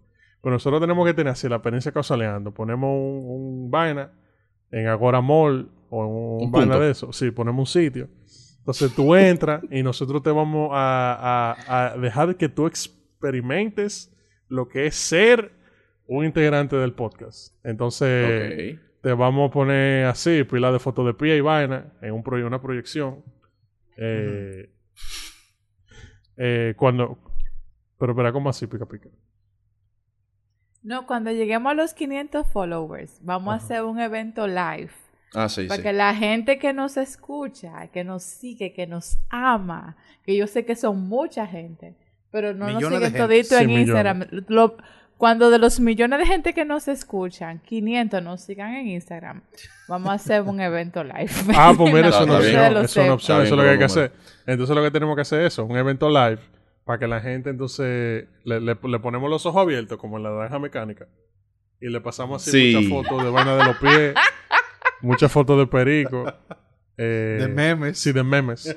[0.42, 2.52] Pero nosotros tenemos que tener así la experiencia causaleando.
[2.52, 3.24] Ponemos un,
[3.64, 4.12] un vaina
[4.70, 6.84] en Agora Mall o en un, Un vaina punto.
[6.84, 7.12] de eso.
[7.12, 8.08] Sí, ponemos un sitio.
[8.58, 14.12] Entonces tú entras y nosotros te vamos a, a- a dejar que tú experimentes
[14.48, 15.52] lo que es ser
[16.06, 17.54] un integrante del podcast.
[17.64, 22.22] Entonces, te vamos a poner así, pila de fotos de pie y vaina, en un
[22.24, 23.24] proye- una proyección.
[23.96, 24.68] Eh,
[26.36, 27.18] eh, cuando.
[27.98, 29.08] Pero espera, ¿cómo así, pica pica?
[30.86, 34.90] No, cuando lleguemos a los 500 followers, vamos a hacer un evento live.
[35.34, 35.82] Ah, sí, Para sí.
[35.82, 40.64] que la gente que nos escucha, que nos sigue, que nos ama, que yo sé
[40.64, 41.94] que son mucha gente,
[42.30, 43.88] pero no Millones nos siguen todito Sí, en millones.
[43.88, 44.24] Instagram.
[44.46, 44.76] Lo-
[45.18, 49.40] cuando de los millones de gente que nos escuchan, 500 nos sigan en Instagram,
[49.88, 51.30] vamos a hacer un evento live.
[51.56, 52.30] Ah, pues mira, eso opción.
[52.38, 53.10] Ustedes lo Eso es una sepan.
[53.10, 54.12] opción, Está eso es lo que hay que hacer.
[54.46, 56.38] Entonces lo que tenemos que hacer es eso, un evento live
[56.86, 60.30] para que la gente entonces le, le- le ponemos los ojos abiertos como en la
[60.30, 61.06] naranja mecánica
[61.80, 62.74] y le pasamos así Sí.
[62.88, 64.14] muchas fotos de vaina de los pies,
[65.02, 66.32] muchas fotos de perico,
[66.96, 67.98] eh, De memes.
[67.98, 68.74] sí, de memes.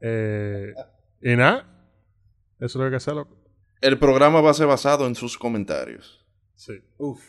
[0.00, 0.72] Eh,
[1.22, 1.64] y nada,
[2.58, 3.36] eso es lo que hay que hacer, loco.
[3.80, 6.26] El programa va a ser basado en sus comentarios.
[6.56, 6.72] Sí.
[6.96, 7.20] Uf.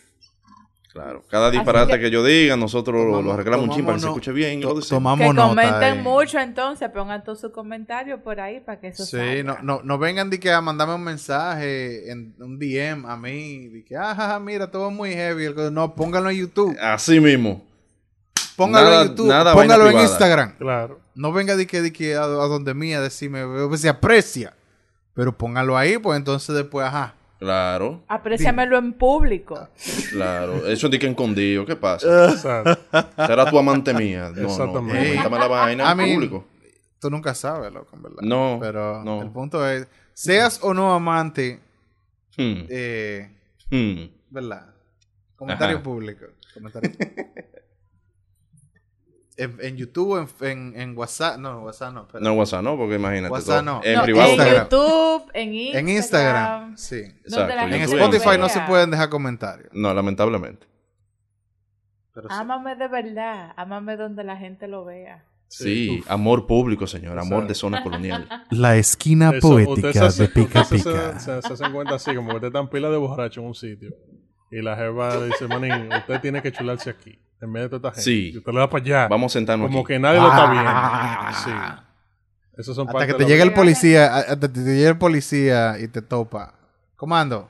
[0.92, 1.24] Claro.
[1.30, 2.12] Cada disparate que- que...
[2.12, 4.60] yo diga, nosotros lo- lo Tomamos- arreglamos un chin para que se escuche bien.
[4.60, 6.02] To- tomamos Que nota, comenten eh.
[6.02, 9.44] mucho entonces, pongan todos sus comentarios por ahí para que eso Sí, salga.
[9.44, 13.68] no, no, no vengan de que a mandarme un mensaje en un DM a mí,
[13.68, 15.54] de que, ah, mira, todo muy heavy.
[15.72, 16.76] No, pónganlo en YouTube.
[16.82, 17.64] Así mismo.
[18.56, 19.28] Póngalo Nada- en YouTube.
[19.30, 20.08] nada póngalo en privada.
[20.08, 20.58] Instagram.
[20.58, 21.00] Claro.
[21.16, 24.54] No venga de que, de que a, a donde mía decirme, "Ve, se aprecia.
[25.14, 27.14] Pero póngalo ahí, pues entonces después, ajá.
[27.40, 29.70] Claro, Apréciamelo en público.
[30.12, 30.68] claro.
[30.68, 31.66] Eso es de que escondido.
[31.66, 32.32] ¿Qué pasa?
[32.32, 32.78] Exacto.
[33.16, 34.30] Será tu amante mía.
[34.36, 34.48] No, no.
[34.50, 35.00] Exactamente.
[35.16, 36.46] Coméntame la vaina en público.
[37.00, 38.22] Tú nunca sabes, loco, en verdad.
[38.24, 39.22] No, Pero no.
[39.22, 41.62] el punto es, seas o no amante,
[42.38, 43.30] Hmm, eh,
[43.70, 44.04] hmm.
[44.30, 44.74] ¿verdad?
[45.36, 45.84] Comentario Ajá.
[45.84, 46.26] público.
[46.54, 46.92] Comentario
[49.40, 52.24] en, en YouTube, en, en, en WhatsApp, no, WhatsApp no, espera.
[52.24, 53.32] No, WhatsApp no, porque imagínate.
[53.32, 53.80] WhatsApp todo.
[53.80, 53.82] no.
[53.84, 54.30] En No, privado.
[54.30, 54.64] en Instagram.
[54.70, 55.80] YouTube, en Instagram.
[55.88, 56.96] en Instagram, sí.
[57.24, 59.70] Exacto, en Spotify no se pueden dejar comentarios.
[59.74, 60.68] No, lamentablemente.
[62.14, 62.36] Pero sí.
[62.38, 63.54] Ámame de verdad.
[63.56, 65.26] Ámame donde la gente lo vea.
[65.48, 67.18] Sí, amor público, señor.
[67.18, 68.28] Amor de zona colonial.
[68.52, 70.64] La esquina Eso, se hacen- ustedes se- Pica.
[70.64, 70.78] Se,
[71.42, 73.90] se hacen cuenta así, como que ustedes están pila de borracho en un sitio.
[74.52, 77.20] Y la jeva dice, manín, usted tiene que chularse aquí.
[77.42, 78.04] En vez de toda esta gente.
[78.04, 78.32] Sí.
[78.34, 79.08] Y usted le da para allá.
[79.08, 79.88] Vamos a sentarnos como aquí.
[79.94, 81.32] que nadie lo está Ah.
[81.32, 81.40] viendo.
[81.40, 81.76] Sí.
[82.58, 85.88] Esos son Hasta que te llegue el policía, hasta que te llegue el policía y
[85.88, 86.54] te topa.
[86.98, 87.50] Comando.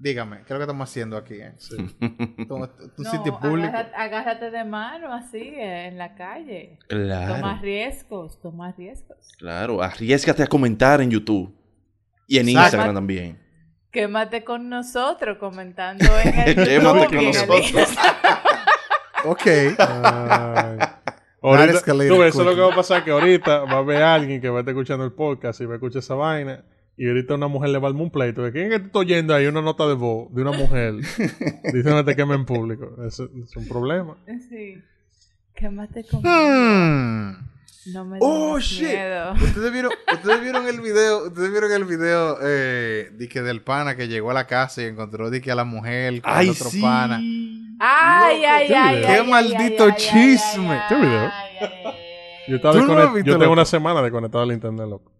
[0.00, 1.34] Dígame, ¿qué es lo que estamos haciendo aquí?
[1.34, 1.54] eh?
[1.58, 1.76] Sí.
[2.00, 3.68] Un No, sitio público.
[3.68, 6.78] agárrate, agárrate de mano así eh, en la calle.
[6.88, 9.18] Toma Claro, riesgos, toma riesgos.
[9.38, 9.82] claro.
[9.82, 11.52] Arriesgate a comentar en YouTube.
[12.28, 12.66] Y en Exacto.
[12.76, 13.42] Instagram también.
[13.90, 17.72] Quémate con nosotros comentando en el Quémate con nosotros.
[19.30, 19.46] Ok.
[19.78, 20.78] Ay.
[21.40, 23.78] Ahorita, escalated tú ves, eso es lo que va a pasar que ahorita va a
[23.78, 26.64] haber alguien que va a estar escuchando el podcast y va a escuchar esa vaina.
[26.96, 28.42] Y ahorita una mujer le va a un pleito.
[28.42, 30.94] ¿De quién es que te estoy oyendo ahí una nota de voz de una mujer
[31.64, 32.96] diciendo que te queme en público?
[33.06, 34.16] Es un problema.
[34.48, 34.82] Sí.
[35.54, 37.57] Quémate con Hmm.
[37.86, 38.88] No me Oh, shit.
[38.88, 39.32] miedo.
[39.32, 43.96] ¿Ustedes vieron, ustedes vieron el video, ustedes vieron el video eh, de que del pana
[43.96, 46.48] que llegó a la casa y encontró de que a la mujer con el ¡Ay,
[46.50, 46.80] otro sí!
[46.80, 47.18] pana.
[47.80, 50.80] Ay, ay, ¿qué ay, ¡Qué maldito chisme!
[50.88, 51.30] ¿Qué video?
[52.48, 55.12] Yo, estaba ¿Tú no visto, yo tengo una semana desconectado al internet, loco.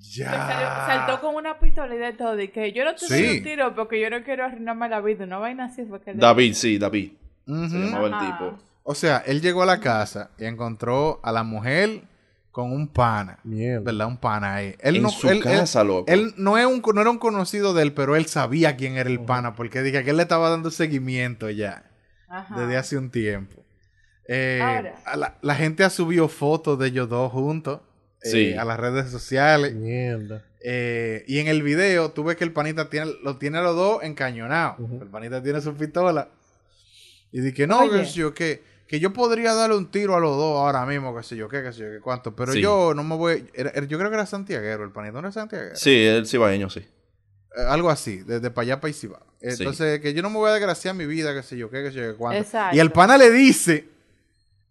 [0.00, 0.84] Se salió- Ya.
[0.86, 2.40] saltó con una pistola y de todo.
[2.40, 3.36] Y que yo no te doy Sí.
[3.38, 5.24] un tiro porque yo no quiero arruinarme la vida.
[5.24, 7.12] Una vaina así fue que le- David, sí, David.
[7.46, 8.58] Se llamaba el tipo.
[8.90, 12.04] O sea, él llegó a la casa y encontró a la mujer
[12.50, 13.38] con un pana.
[13.44, 13.80] Mierda.
[13.84, 14.06] ¿Verdad?
[14.06, 14.74] Un pana ahí.
[14.80, 16.10] Él en no, su él, él- casa, loco.
[16.10, 19.10] él no, es un, no era un conocido de él, pero él sabía quién era
[19.10, 21.84] el pana porque dije que él le estaba dando seguimiento ya
[22.28, 22.58] Ajá.
[22.60, 23.62] desde hace un tiempo.
[24.26, 27.80] Eh, la, la gente ha subido fotos de ellos dos juntos
[28.22, 28.54] eh, Sí.
[28.54, 29.74] a las redes sociales.
[29.74, 30.44] Mierda.
[30.64, 33.76] Eh, y en el video tú ves que el panita tiene, lo tiene a los
[33.76, 34.76] dos encañonados.
[35.00, 36.28] El panita tiene su pistola.
[37.30, 38.00] Y que no, Oye.
[38.00, 41.22] que yo, que, que yo podría darle un tiro a los dos ahora mismo, que
[41.22, 42.34] sé yo, qué, que sé yo, qué cuánto.
[42.34, 42.60] Pero Sí.
[42.62, 43.46] yo no me voy.
[43.54, 45.76] era- era- yo creo que era santiaguero, el panita no era santiaguero.
[45.76, 46.80] Sí, el cibaeño, sí.
[46.80, 49.26] Eh, algo así, desde para allá para Isibao.
[49.40, 51.90] Entonces, que yo no me voy a desgraciar mi vida, que sé yo, qué, que
[51.92, 52.40] sé yo, qué cuánto.
[52.42, 52.74] Exacto.
[52.76, 53.88] Y el pana le dice,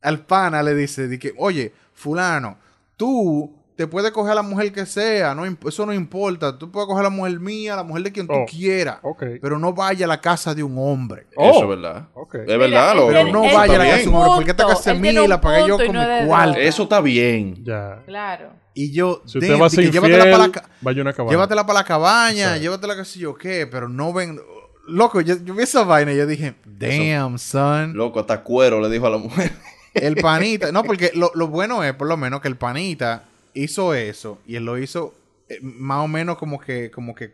[0.02, 2.58] al pana le dice, de que, oye, fulano,
[2.98, 6.88] tú te puedes coger a la mujer que sea, no eso no importa, tú puedes
[6.88, 8.34] coger a la mujer mía, la mujer de quien Oh.
[8.34, 9.24] tú quieras, Ok.
[9.40, 11.28] pero no vaya a la casa de un hombre.
[11.36, 11.52] Oh.
[11.52, 12.08] Eso es verdad.
[12.16, 12.36] Ok.
[12.36, 13.10] Es verdad, loco.
[13.10, 15.28] Pero no vaya a la casa de un hombre, porque esta casa es mía y
[15.28, 16.60] la pagué yo con no mi de cuarto.
[16.60, 17.64] Eso está bien.
[17.64, 18.02] Ya.
[18.08, 18.50] Claro.
[18.74, 21.00] Y yo, Si usted damn, va a de ser que llévatela infiel, para la vaya
[21.00, 21.32] a una cabaña.
[21.32, 24.40] Llévatela para la cabaña, llévatela que sé yo qué, pero no ven.
[24.88, 27.94] Loco, yo, yo vi esa vaina y yo dije, damn, son.
[27.96, 29.52] Loco, hasta cuero le dijo a la mujer.
[29.94, 30.72] El panita.
[30.72, 33.24] No, porque lo, lo bueno es, por lo menos, que el panita
[33.64, 35.14] hizo eso y él lo hizo
[35.50, 37.34] eh, más o menos como que, como que,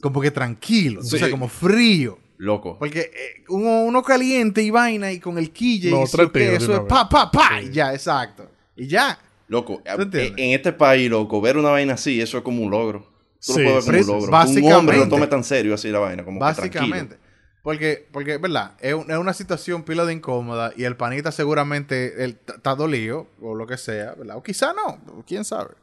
[0.00, 1.16] como que tranquilo, Sí.
[1.16, 2.18] o sea, como frío.
[2.38, 2.76] Loco.
[2.78, 6.54] Porque eh, uno, uno caliente y vaina y con el quille No, y eso, que
[6.54, 7.68] eso es pa, pa, pa, Sí.
[7.68, 8.50] y ya, exacto.
[8.76, 9.18] Y ya.
[9.48, 13.00] Loco, en este país, loco, ver una vaina así, eso es como un logro.
[13.44, 14.32] Tú Sí, lo puedes ver como un logro.
[14.32, 14.68] básicamente.
[14.68, 17.14] Un hombre lo tome tan serio así la vaina, como que Básicamente.
[17.16, 17.25] tranquilo.
[17.66, 18.74] Porque, porque, ¿verdad?
[18.78, 23.26] Es, un- es una situación pila de incómoda y el panita seguramente él está dolido
[23.40, 24.36] o lo que sea, ¿verdad?
[24.36, 25.74] O quizá no, quién sabe.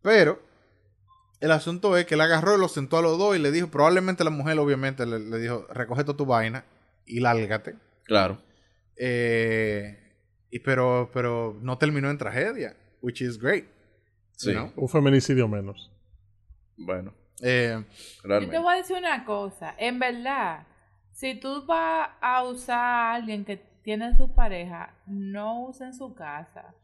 [0.00, 0.40] Pero
[1.40, 3.68] el asunto es que él agarró y lo sentó a los dos y le dijo,
[3.68, 6.64] probablemente la mujer obviamente le, le dijo, recoge toda tu vaina
[7.04, 7.74] y lárgate.
[8.04, 8.38] Claro.
[8.96, 10.14] Eh,
[10.50, 13.66] y pero, pero no terminó en tragedia, which is great.
[14.32, 14.72] Sí, ¿no?
[14.76, 15.92] Un feminicidio menos.
[16.78, 17.12] bueno,
[17.42, 17.84] Eh,
[18.24, 19.74] Yo te voy a decir una cosa.
[19.78, 20.66] En verdad,
[21.16, 26.14] si tú vas a usar a alguien que tiene su pareja, no use en su
[26.14, 26.74] casa.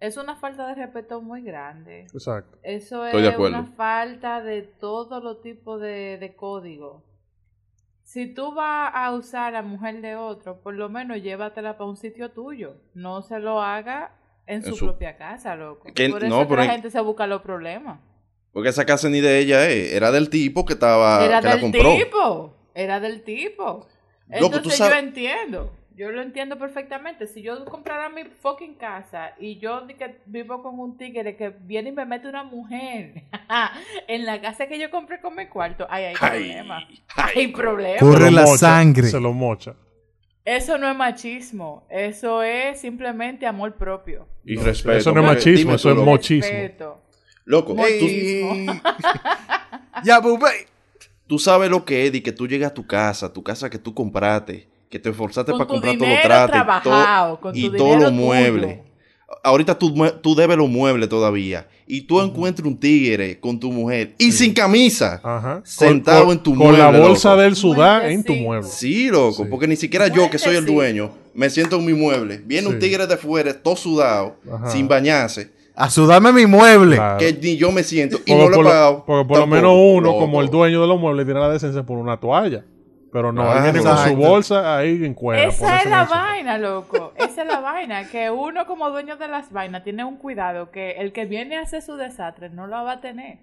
[0.00, 2.06] Es una falta de respeto muy grande.
[2.12, 2.58] Exacto.
[2.62, 3.58] Eso Estoy de es acuerdo.
[3.58, 7.02] una falta de todos los tipos de, de código.
[8.02, 11.90] Si tú vas a usar a la mujer de otro, por lo menos llévatela para
[11.90, 12.76] un sitio tuyo.
[12.94, 14.12] No se lo haga
[14.46, 15.92] en, En su, su- propia casa, loco.
[15.92, 17.98] Que- por eso no, es que pero la en- gente se busca los problemas.
[18.52, 21.52] Porque esa casa ni de ella es, era del tipo que estaba, Era que la
[21.52, 21.94] del compró.
[21.96, 22.55] tipo.
[22.76, 23.86] Era del tipo.
[24.28, 25.72] Loco, Entonces sabes- yo entiendo.
[25.96, 27.26] Yo lo entiendo perfectamente.
[27.26, 31.88] Si yo comprara mi fucking casa y yo que vivo con un tigre que viene
[31.88, 33.22] y me mete una mujer
[34.06, 36.86] en la casa que yo compré con mi cuarto, ahí hay Ay, problema.
[37.16, 37.98] ay, Hay problema.
[38.00, 39.02] Corre Se lo la mocha, sangre.
[39.06, 39.74] Se lo mocha.
[40.44, 41.86] Eso no es machismo.
[41.88, 44.28] Eso es simplemente amor propio.
[44.44, 44.98] Y No, respeto.
[44.98, 46.10] eso no es machismo, eso es loco.
[46.10, 46.50] Mochismo.
[46.50, 47.02] Respeto.
[47.46, 48.66] Loco, Ey.
[50.04, 50.66] ya, bubé.
[51.26, 53.78] Tú sabes lo que es y que tú llegas a tu casa, tu casa que
[53.78, 58.12] tú compraste, que te esforzaste para comprar todos los trates todo- con y todos los
[58.12, 58.78] muebles.
[59.42, 61.66] Ahorita tú, tú debes los muebles todavía.
[61.88, 65.20] Y tú encuentras un tigre con tu mujer y sin camisa.
[65.22, 65.62] Ajá.
[65.64, 67.42] Sentado en tu Con la mueble, bolsa loco.
[67.42, 68.68] del sudán en tu mueble.
[68.68, 69.48] Sí, loco, Sí.
[69.50, 70.74] porque ni siquiera yo, que soy el Muertecito.
[70.80, 72.40] dueño, me siento en mi mueble.
[72.44, 74.70] Viene un tigre de fuera, todo sudado, Ajá.
[74.70, 76.96] sin bañarse, A sudarme mi mueble.
[76.96, 77.18] Claro.
[77.18, 79.04] que ni yo me siento y Porque no lo he por, lo- pagado.
[79.06, 81.98] porque por lo menos uno, como el dueño de los muebles, tiene la decencia por
[81.98, 82.64] una toalla.
[83.12, 84.16] Pero no, Ah, él viene con su exacto.
[84.28, 85.42] bolsa ahí en cuera.
[85.44, 87.12] por Esa es la vaina, loco.
[87.16, 88.08] Esa es la vaina.
[88.10, 91.62] Que uno como dueño de las vainas tiene un cuidado que el que viene a
[91.62, 93.38] hacer su desastre no lo va a tener.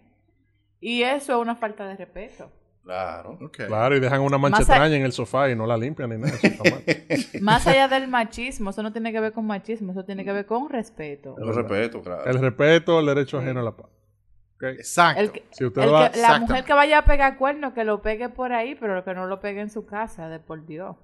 [0.80, 2.52] Y eso es una falta de respeto.
[2.84, 3.40] Claro.
[3.52, 6.36] Claro, y dejan una mancha extraña en el sofá y no la limpian ni nada.
[6.36, 6.84] Eso está mal.
[7.42, 10.46] Más allá del machismo, eso no tiene que ver con machismo, eso tiene que ver
[10.46, 11.34] con respeto.
[11.38, 12.26] Lo respeto, claro.
[12.26, 13.86] El respeto, el derecho ajeno a la paz.
[14.56, 14.64] ¿Ok?
[14.64, 15.22] Exacto.
[15.22, 16.12] El que- Si usted el va...
[16.12, 19.14] que- la mujer que vaya a pegar cuernos, que lo pegue por ahí, pero que
[19.14, 20.98] no lo pegue en su casa, de por Dios.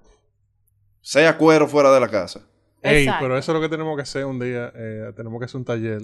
[1.00, 2.46] Sea cuero fuera de la casa.
[2.82, 3.24] Ey, Exacto.
[3.24, 4.70] pero eso es lo que tenemos que hacer un día.
[4.74, 6.02] eh, tenemos que hacer un taller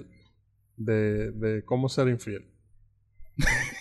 [0.75, 2.51] de, de cómo ser infiel.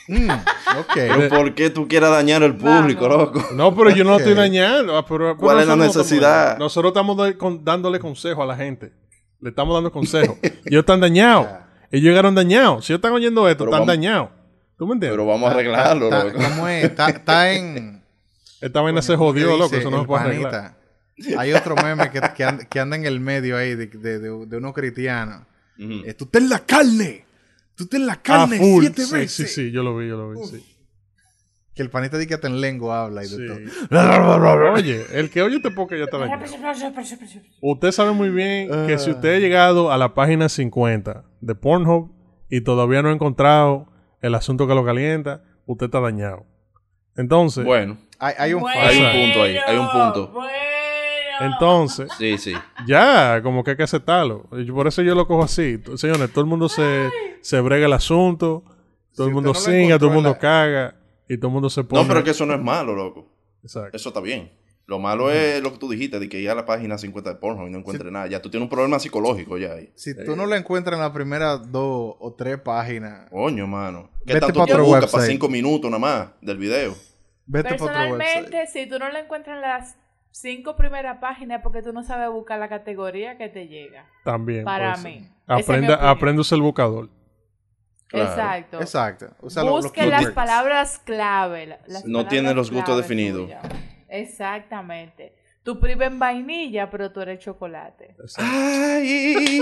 [0.08, 0.30] Mm.
[0.94, 3.34] Pero ¿por qué tú quieras dañar al público, Vamos.
[3.34, 3.48] loco?
[3.54, 4.96] No, pero yo no lo estoy dañando.
[4.96, 6.42] ah, pero ¿Cuál es la necesidad?
[6.52, 8.92] estamos- nosotros estamos de- con- dándole consejo a la gente.
[9.40, 10.36] Le estamos dando consejos.
[10.42, 11.46] ellos están dañados.
[11.90, 12.84] Ellos llegaron dañados.
[12.84, 14.28] Si ellos están oyendo esto, Pero están vamos- dañados.
[14.76, 15.16] ¿Tú me entiendes?
[15.16, 16.38] Pero vamos a arreglarlo, Está- loco.
[16.42, 16.84] ¿Cómo es?
[16.84, 18.02] Está, está en.
[18.60, 19.74] Esta vaina se ¿cómo jodió, loco.
[19.76, 20.76] Eso no se puede arreglar.
[21.38, 24.46] Hay otro meme que, que, anda, que anda en el medio ahí de, de, de,
[24.46, 25.42] de unos cristianos.
[25.78, 26.02] Ujú.
[26.18, 27.24] Tú estás en la carne.
[27.76, 28.80] Tú estás en la Ah, carne full.
[28.80, 29.32] siete Sí, veces.
[29.54, 29.70] sí, sí.
[29.70, 30.46] Yo lo vi, yo lo vi.
[30.46, 30.64] Sí.
[31.74, 33.46] Que el panita dice que hasta en lengua habla y de Sí.
[33.90, 34.72] todo.
[34.72, 36.42] Oye, el que oye este podcast ya está dañado.
[37.60, 42.12] Usted sabe muy bien que si usted ha llegado a la página 50 de Pornhub
[42.48, 43.88] y todavía no ha encontrado
[44.22, 46.46] el asunto que lo calienta, usted está dañado.
[47.16, 48.80] Entonces, Bueno, Hay, hay un Bueno.
[48.80, 50.28] Hay un punto ahí, hay un punto.
[50.32, 50.48] Bueno.
[51.40, 52.52] Entonces, sí, sí.
[52.86, 54.48] ya, como que hay que aceptarlo.
[54.52, 55.80] Y Por eso yo lo cojo así.
[55.96, 57.10] Señores, todo el mundo se,
[57.42, 58.64] se brega el asunto,
[59.14, 60.96] todo Si el mundo no singa, todo el mundo la- caga
[61.28, 62.02] y todo el mundo se pone.
[62.02, 63.26] No, pero que eso no es malo, loco.
[63.62, 63.96] Exacto.
[63.96, 64.52] Eso está bien.
[64.88, 67.36] Lo malo es lo que tú dijiste, de que ir a la página 50 de
[67.40, 68.28] Pornhub y no encuentre nada.
[68.28, 69.90] Ya tú tienes un problema psicológico ya ahí.
[69.96, 74.10] Si tú no lo encuentras en las primeras dos o tres páginas, Coño, mano.
[74.24, 75.12] ¿Qué Vete tanto pa' te otro busca website.
[75.12, 76.94] para cinco minutos nada más del video?
[77.46, 78.18] vete para otro.
[78.18, 79.96] Personalmente, si tú no lo encuentras en las
[80.40, 84.06] cinco primeras páginas, es porque tú no sabes buscar la categoría que te llega.
[84.24, 84.64] También.
[84.64, 85.12] Para puede ser.
[85.22, 85.28] mí.
[85.28, 85.32] Es
[85.64, 86.10] Aprenda, opinión.
[86.10, 87.08] aprenda a usar el buscador.
[88.08, 88.30] Claro.
[88.30, 88.80] Exacto.
[88.80, 89.28] Exacto.
[89.68, 91.78] Busque las palabras clave.
[91.86, 93.50] las No tiene palabras los gustos definidos.
[94.08, 95.34] Exactamente.
[95.64, 98.14] Tú prives vainilla, pero tú eres chocolate.
[98.36, 99.60] Ay,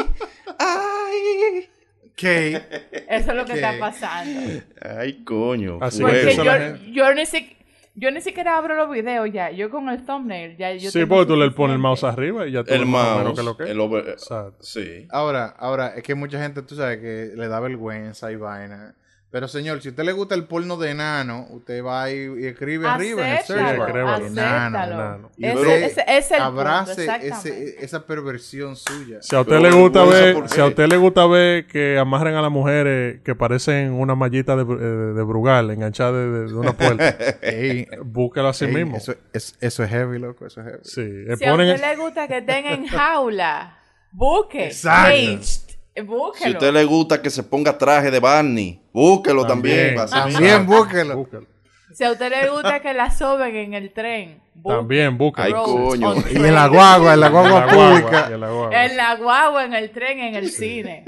[0.58, 1.70] ay.
[2.14, 2.62] ¿Qué?
[3.08, 4.60] Eso es lo que está pasando.
[4.82, 5.78] Ay, coño.
[5.80, 7.56] Así Porque yo, yo, ni si-
[7.94, 9.50] yo ni siquiera abro los videos ya.
[9.50, 10.74] Yo con el thumbnail ya.
[10.74, 13.42] Yo sí, porque tú le pones el mouse arriba y ya tú El mouse, que
[13.42, 14.16] lo que el over...
[14.60, 15.06] Sí.
[15.10, 18.94] Ahora, ahora, es que mucha gente, tú sabes, que le da vergüenza y vaina.
[19.34, 22.46] Pero señor, si a usted le gusta el porno de enano, usted va y, y
[22.46, 24.22] escribe arriba en el search bar.
[24.22, 24.84] Enano.
[24.84, 25.30] enano.
[25.36, 29.18] Y Ese, ve- ese- ese es el punto, Abrace ese, esa perversión suya.
[29.22, 31.98] Si a usted Pero le gusta ver, ¿por si a usted le gusta ver que
[31.98, 34.76] amarren a las mujeres que parecen una mallita de, eh,
[35.16, 37.08] de Brugal enganchada de, de- de una puerta,
[37.42, 38.98] Ey, búsquelo así ey, mismo.
[38.98, 40.46] Eso, es, eso es heavy, loco.
[40.46, 40.78] Eso es heavy.
[40.84, 43.78] Sí, Si a usted le gusta que tenga en jaula,
[44.12, 44.66] busque.
[44.66, 45.10] Exacto.
[45.10, 45.63] Caged,
[46.02, 46.34] búsquelo.
[46.34, 49.94] Si a usted le gusta que se ponga traje de Barney, búsquelo también.
[49.96, 50.32] También.
[50.32, 51.16] También búsquelo.
[51.16, 51.46] búsquelo.
[51.92, 54.42] Si a usted le gusta que la soben en el tren.
[54.64, 55.46] También búsquelo.
[55.46, 56.14] Ay, coño.
[56.30, 58.28] Y en la guagua, en la guagua pública.
[58.32, 58.84] en la guagua.
[58.84, 61.04] En la guagua, en el tren, en el cine.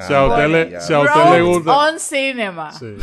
[0.00, 2.72] Si a usted le, si a usted le gusta, on cinema.
[2.72, 2.96] sí.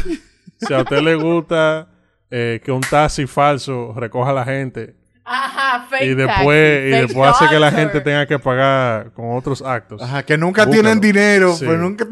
[0.58, 1.88] si a usted le gusta
[2.30, 4.96] eh, que un taxi falso recoja a la gente
[5.26, 6.28] Ajá, fake y después,
[6.74, 10.02] taxi, y fake después hace que la gente tenga que pagar con otros actos.
[10.02, 10.82] Ajá, que nunca Búscalo.
[10.84, 11.66] tienen dinero, Sí.
[11.66, 12.06] pues nunca...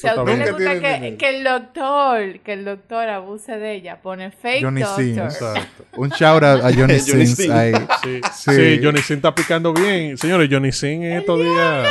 [0.00, 0.78] Si a usted le gusta
[1.18, 5.02] que, el doctor, que el doctor abuse de ella, pone fake Johnny doctor.
[5.24, 5.84] Exacto.
[5.96, 7.72] Un shout out a Johnny, Johnny ahí.
[8.04, 8.52] Sí, Sí.
[8.52, 8.80] sí.
[8.80, 10.16] Johnny Sin está picando bien.
[10.16, 11.88] Señores, Johnny Sin en estos días.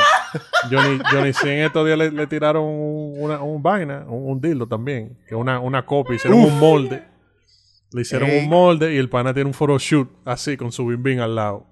[0.72, 4.40] Johnny, Johnny Sin en estos días le, le tiraron un, una, un vaina, un, un
[4.42, 5.18] dildo también.
[5.28, 6.16] Que una, una copia.
[6.16, 7.04] Hicieron un molde.
[7.92, 8.44] Le hicieron Ey.
[8.44, 11.66] un molde y el pana tiene un photoshoot así con su bim bim al lado.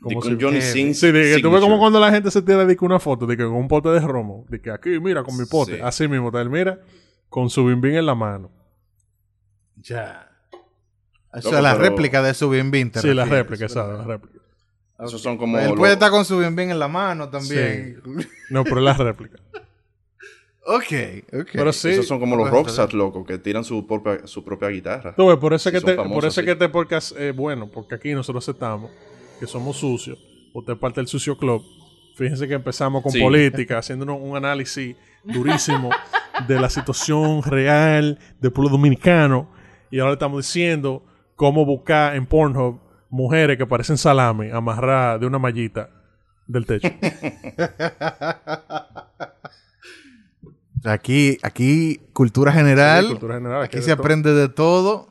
[0.00, 0.98] Como con si- Johnny Sins.
[1.00, 3.26] Sí, de que tú ves como cuando la gente se tira de que una foto,
[3.26, 5.80] de que con un pote de romo, de que aquí, mira, con mi pote, Sí.
[5.82, 6.80] así mismo, tal, mira,
[7.28, 8.50] con su bim bim en la mano.
[9.76, 10.26] Ya.
[11.32, 12.90] Esa Loco, es la pero- réplica de su bien bien.
[12.94, 14.38] Sí, la réplica, esa, la réplica.
[14.98, 15.58] Esos son como.
[15.58, 18.00] Él puede estar con su bien en la mano también.
[18.50, 19.38] No, pero es la réplica.
[20.76, 21.48] ok, ok.
[21.52, 21.88] Pero sí.
[21.90, 25.14] Esos son como los Bueno, rockstars, loco, que tiran su propia, su propia guitarra.
[25.16, 26.44] Tú ves, por eso Sí, que te, famosos, por eso sí.
[26.44, 28.90] que este podcast es bueno, porque aquí nosotros estamos,
[29.38, 30.18] que somos sucios,
[30.54, 31.62] usted es parte del sucio club.
[32.16, 33.20] Fíjense que empezamos con Sí.
[33.20, 34.94] política, haciendo un análisis
[35.24, 35.90] durísimo
[36.48, 39.48] de la situación real del pueblo dominicano,
[39.90, 41.02] y ahora le estamos diciendo
[41.36, 45.90] cómo buscar en Pornhub mujeres que parecen salami amarradas de una mallita
[46.46, 46.88] del techo.
[50.84, 53.04] Aquí, aquí, cultura general.
[53.04, 54.00] Sí, cultura general, Aquí se todo.
[54.02, 55.08] aprende de todo.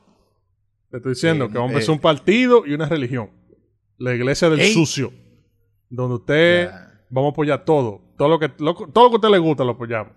[0.90, 1.82] Te estoy diciendo que hombre eh.
[1.82, 3.30] es un partido y una religión.
[3.98, 4.74] La iglesia del Ey.
[4.74, 5.12] sucio.
[5.90, 6.72] Donde usted
[7.10, 8.02] vamos a apoyar todo.
[8.18, 10.14] Todo lo que lo- todo lo que a usted le gusta lo apoyamos.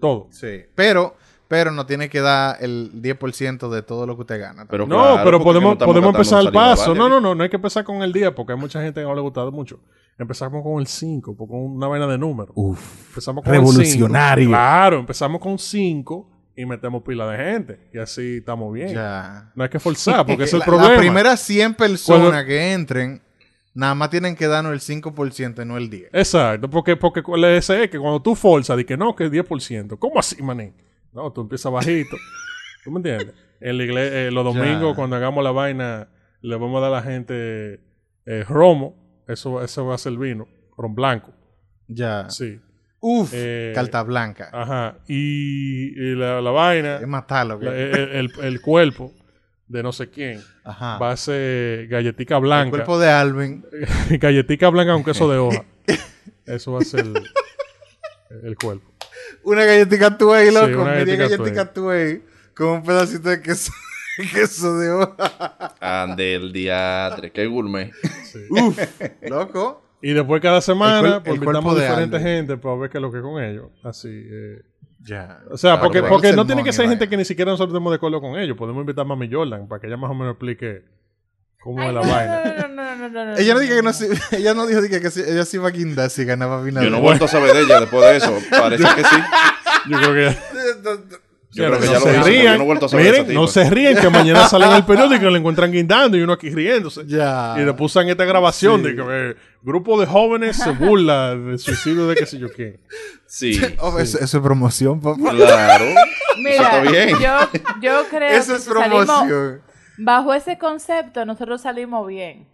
[0.00, 0.28] Todo.
[0.30, 0.62] Sí.
[0.74, 1.16] Pero,
[1.48, 4.66] pero no tiene que dar el 10% de todo lo que usted gana.
[4.68, 6.94] Pero no, claro, pero podemos, no podemos empezar al saliva paso.
[6.94, 9.06] No, no, no, no hay que empezar con el 10 porque hay mucha gente que
[9.06, 9.78] no le ha gustado mucho.
[10.18, 12.52] Empezamos con el 5, con una vaina de números.
[12.56, 13.08] Uf.
[13.10, 14.44] Empezamos con el Revolucionario.
[14.46, 14.50] 5.
[14.50, 17.80] Claro, empezamos con 5 y metemos pila de gente.
[17.92, 18.88] Y así estamos bien.
[18.94, 19.52] Ya.
[19.54, 20.88] No hay que forzar porque es el La- problema.
[20.90, 23.20] Las primeras 100 personas Cuando- que entren,
[23.74, 26.08] nada más tienen que darnos el 5% y no el 10%.
[26.14, 29.98] Exacto, porque, porque el SE que cuando tú forzas, di que no, que es 10%.
[29.98, 30.72] ¿Cómo así, manín?
[31.16, 32.16] No, tú empiezas bajito.
[32.84, 33.34] ¿Tú me entiendes?
[33.60, 34.94] En la eh, los domingos, Ya.
[34.94, 36.08] cuando hagamos la vaina,
[36.42, 37.80] le vamos a dar a la gente
[38.26, 39.24] eh, romo.
[39.26, 40.46] Eso, eso va a ser vino.
[40.76, 41.32] Ron blanco.
[41.88, 42.28] Ya.
[42.28, 42.60] Sí.
[43.00, 43.30] Uf.
[43.34, 44.50] Eh, carta blanca.
[44.52, 44.98] Ajá.
[45.08, 47.58] Y, y la, la vaina, es matarlo.
[47.60, 49.12] la- el, el- el cuerpo
[49.68, 50.98] de no sé quién, Ajá.
[50.98, 52.70] va a ser galletica el blanca.
[52.70, 53.64] cuerpo de Alvin.
[54.20, 55.64] galletica blanca con queso de hoja.
[56.46, 57.04] Eso va a ser
[58.44, 58.90] el, cuerpo.
[59.44, 60.82] Una galletita tuey, Sí, loco.
[60.82, 62.22] una media galletica galletita tuey.
[62.54, 63.72] Con un pedacito de queso,
[64.34, 65.74] queso de hoja.
[65.80, 67.92] Ande el diatre, qué gourmet.
[68.50, 68.78] Uf.
[69.28, 69.82] Loco.
[70.02, 72.20] Y después cada semana, pues invitamos a Alvin.
[72.20, 73.70] gente para ver qué es lo que es con ellos.
[73.82, 74.08] Así.
[74.10, 74.62] eh.
[75.00, 75.40] Ya.
[75.50, 77.92] O sea, Claro, porque, porque no tiene que ser gente que ni siquiera nosotros estemos
[77.92, 78.56] de acuerdo con ellos.
[78.56, 80.82] Podemos invitar a Mami Jordan para que ella más o menos explique
[81.66, 82.42] cómo Ay, no, la vaina.
[82.68, 84.08] no, no, no, no, no, Ella no no, dijo que no se,
[84.38, 86.90] ella no dijo que, que se- ella se iba a guindar si ganaba Yo Binader.
[86.90, 88.38] no he vuelto a saber de ella después de eso.
[88.50, 89.16] Parece que sí.
[89.90, 90.36] Yo creo que.
[91.52, 92.44] Yo creo que no ya lo hizo, rían.
[92.52, 94.68] yo no he vuelto a saber de Miren, esa no se ríen que mañana salen
[94.70, 97.02] al periódico y lo encuentran guindando y uno aquí riéndose.
[97.06, 97.54] Ya.
[97.56, 98.88] Y después usan esta grabación Sí.
[98.88, 102.80] de que eh, grupo de jóvenes se burla del suicidio de qué sé yo qué.
[103.26, 105.30] Sí, Oh, eso, eso es promoción, papá.
[105.30, 105.84] claro.
[105.86, 105.94] Eso
[106.38, 107.08] Mira, está bien.
[107.20, 107.38] yo,
[107.80, 109.62] yo creo Eso que es salimos- promoción.
[109.98, 112.46] Bajo ese concepto, nosotros salimos bien.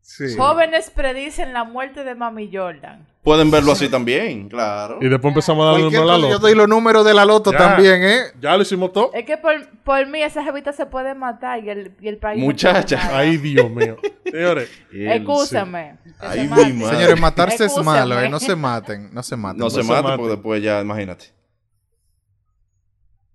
[0.00, 0.34] Sí.
[0.38, 3.06] Jóvenes predicen la muerte de Mami Jordan.
[3.22, 4.96] Pueden verlo así también, claro.
[5.02, 6.46] Y después empezamos a darle Cualquier número a la cosa, yo loto.
[6.46, 7.58] doy los números de la loto Ya.
[7.58, 8.20] también, ¿eh?
[8.40, 9.10] Ya lo hicimos todo.
[9.12, 12.40] Es que por, por mí esa jevita se puede matar y el, y el país.
[12.40, 12.96] no Muchacha.
[12.96, 13.18] puede nada.
[13.18, 13.98] Ay, Dios mío.
[14.24, 15.98] Señores, Excúsame.
[16.04, 16.72] que Ay, se mi mate.
[16.72, 16.96] madre.
[16.96, 17.84] Señores, matarse es Excúsame.
[17.98, 18.28] malo, ¿eh?
[18.30, 19.58] No se maten, no se maten.
[19.58, 20.16] No se mate mate.
[20.16, 21.26] porque después ya, imagínate.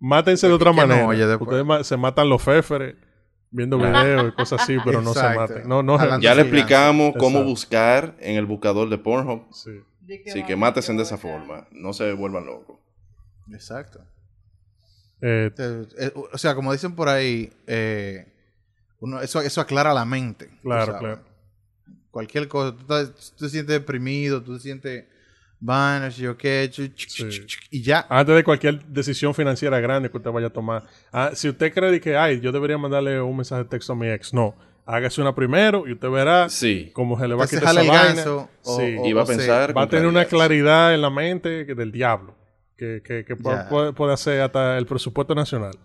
[0.04, 1.08] Mátense de otra que no, manera.
[1.08, 1.36] oye.
[1.36, 2.96] Ustedes ma- se matan los féferes
[3.50, 5.68] viendo videos y cosas así, pero no se maten.
[5.68, 6.20] No, no.
[6.20, 9.44] Ya le explicamos cómo buscar en el buscador de Pornhub.
[9.54, 9.72] Sí.
[10.28, 11.68] Así que mátense de esa forma.
[11.72, 12.78] No se vuelvan locos.
[13.52, 14.00] Exacto.
[15.22, 18.28] Eh, Eh, eh, O sea, como dicen por ahí, eh,
[19.00, 20.50] uno, eso, eso aclara la mente.
[20.62, 21.22] Claro, claro.
[22.12, 25.06] Cualquier cosa, tú, estás- tú te sientes deprimido, tú te sientes
[26.12, 26.70] si yo qué,
[27.72, 28.06] y ya.
[28.10, 32.00] antes de cualquier decisión financiera grande que usted vaya a tomar, ah, si usted cree
[32.02, 34.56] que, ay, yo debería mandarle un mensaje de texto a mi ex, no.
[34.86, 36.92] Hágase una primero y usted verá Sí.
[36.94, 38.04] cómo se le va a quitar esa vaina.
[38.04, 38.98] ganso, o- Sí.
[39.00, 39.78] o- Y va a pensar.
[39.78, 40.94] va a tener una claridad.
[40.94, 42.36] en la mente que- del diablo.
[42.78, 43.02] Que,
[43.42, 45.78] puede- puede hacer hasta el presupuesto nacional.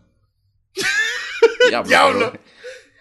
[1.68, 1.89] Diablo.
[1.89, 2.33] Diablo.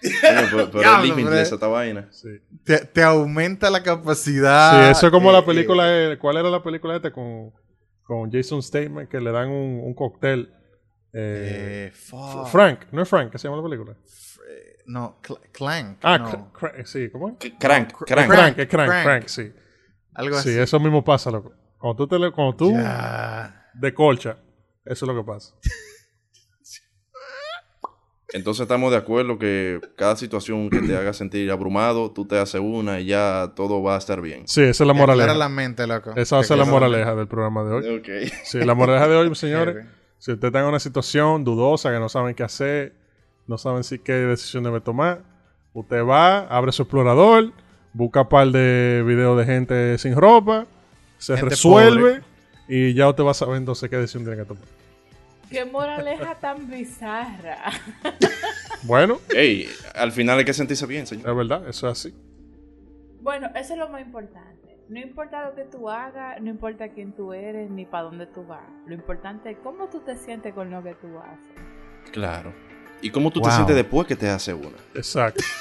[0.01, 1.41] Pero, pero Diablo, es límite bre.
[1.41, 2.07] esa vaina.
[2.11, 2.29] Sí.
[2.63, 4.85] Te, te aumenta la capacidad.
[4.85, 5.85] Sí, eso es como eh, la eh, película.
[5.85, 7.51] de- ¿Cuál era la película esta con,
[8.03, 10.53] con Jason Statham que le dan un, un cóctel?
[11.13, 12.47] Eh, eh, fuck.
[12.47, 13.95] Frank, no es Frank, ¿qué se llama la película?
[14.85, 15.97] No, Cl- Clank.
[16.03, 16.53] Ah, no.
[16.53, 17.51] Cr- Cr- sí, ¿cómo es?
[17.59, 18.29] Crank, Cr- crank.
[18.31, 19.03] Crank, es Crank, Crank.
[19.03, 19.51] Crank, sí.
[20.13, 20.53] Algo así.
[20.53, 21.51] Sí, eso mismo pasa, loco.
[21.77, 22.73] Cuando tú, te le- cuando tú
[23.73, 24.37] de colcha,
[24.85, 25.55] eso es lo que pasa.
[28.33, 32.59] Entonces estamos de acuerdo que cada situación que te haga sentir abrumado, tú te haces
[32.59, 34.47] una y ya todo va a estar bien.
[34.47, 35.33] Sí, esa es la moraleja.
[35.33, 36.11] la mente, loco.
[36.15, 37.97] Esa va a Te ser la moraleja del programa de hoy.
[37.97, 38.33] Ok.
[38.43, 39.85] Sí, la moraleja de hoy, señores.
[40.19, 42.93] Si usted está en una situación dudosa que no saben qué hacer,
[43.45, 45.21] no saben si qué decisión debe tomar,
[45.73, 47.53] usted va, abre su explorador,
[47.93, 50.65] busca un par de videos de gente sin ropa,
[51.17, 52.21] se Gente resuelve
[52.67, 54.63] y ya usted va a saber entonces qué decisión tiene que tomar.
[55.49, 57.71] Qué moraleja tan bizarra.
[58.83, 61.29] Bueno, Ey, al final hay que sentirse bien, señor.
[61.29, 62.15] es verdad, eso es así.
[63.21, 64.77] Bueno, eso es lo más importante.
[64.89, 68.45] No importa lo que tú hagas, no importa quién tú eres, ni para dónde tú
[68.45, 68.61] vas.
[68.85, 72.11] Lo importante es cómo tú te sientes con lo que tú haces.
[72.13, 72.53] Claro.
[73.01, 74.77] ¿Y cómo tú te sientes después que te hace una?
[74.95, 75.43] Exacto.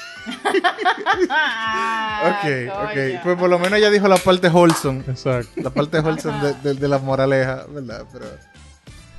[2.19, 2.45] Ok,
[2.83, 3.23] ok.
[3.23, 5.03] Pues por lo menos ella dijo la parte wholesome.
[5.07, 5.49] Exacto.
[5.61, 8.05] La parte wholesome de, de- de la moraleja, ¿verdad?
[8.11, 8.25] Pero...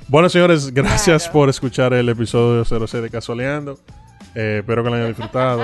[0.09, 1.33] Bueno, señores, gracias Claro.
[1.33, 3.79] por escuchar el episodio 06 de Casualeando.
[4.35, 5.61] Eh, espero que lo hayan disfrutado.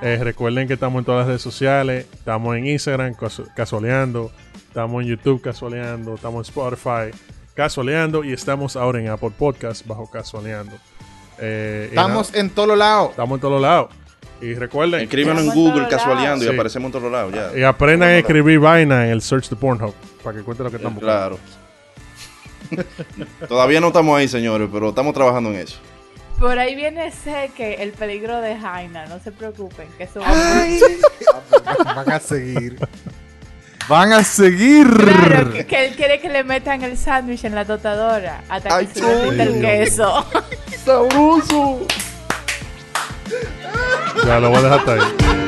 [0.00, 2.06] Eh, recuerden que estamos en todas las redes sociales.
[2.12, 3.14] Estamos en Instagram,
[3.56, 4.30] Casualeando.
[4.68, 6.14] Estamos en YouTube, Casualeando.
[6.14, 7.18] Estamos en Spotify,
[7.54, 8.22] Casualeando.
[8.22, 10.76] Y estamos ahora en Apple Podcast, bajo Casualeando.
[11.40, 13.10] Eh, Estamos en todo lado.
[13.10, 13.90] estamos en todos lados.
[14.40, 16.54] Y recuerden, Escríbanos en Estamos en Google todos casualeando y lados.
[16.54, 17.58] aparecemos en todos lados ya.
[17.58, 19.92] y aprendan a escribir vaina en el search de Pornhub.
[20.22, 21.36] Para que cuenten lo que están buscando.
[21.36, 21.38] Claro.
[23.48, 25.78] Todavía no estamos ahí, señores, pero estamos trabajando en eso.
[26.38, 30.28] Por ahí viene sé que el peligro de Jaina, no se preocupen, que eso va
[30.28, 30.80] Ay.
[31.96, 32.78] Van a seguir.
[33.88, 34.86] Van a seguir.
[34.86, 38.86] Claro, que, que él quiere que le metan el sándwich en la tostadora hasta que
[38.86, 40.26] se le el queso.
[40.84, 41.86] ¡Sabroso!
[44.24, 45.47] Ya lo voy a dejar hasta ahí.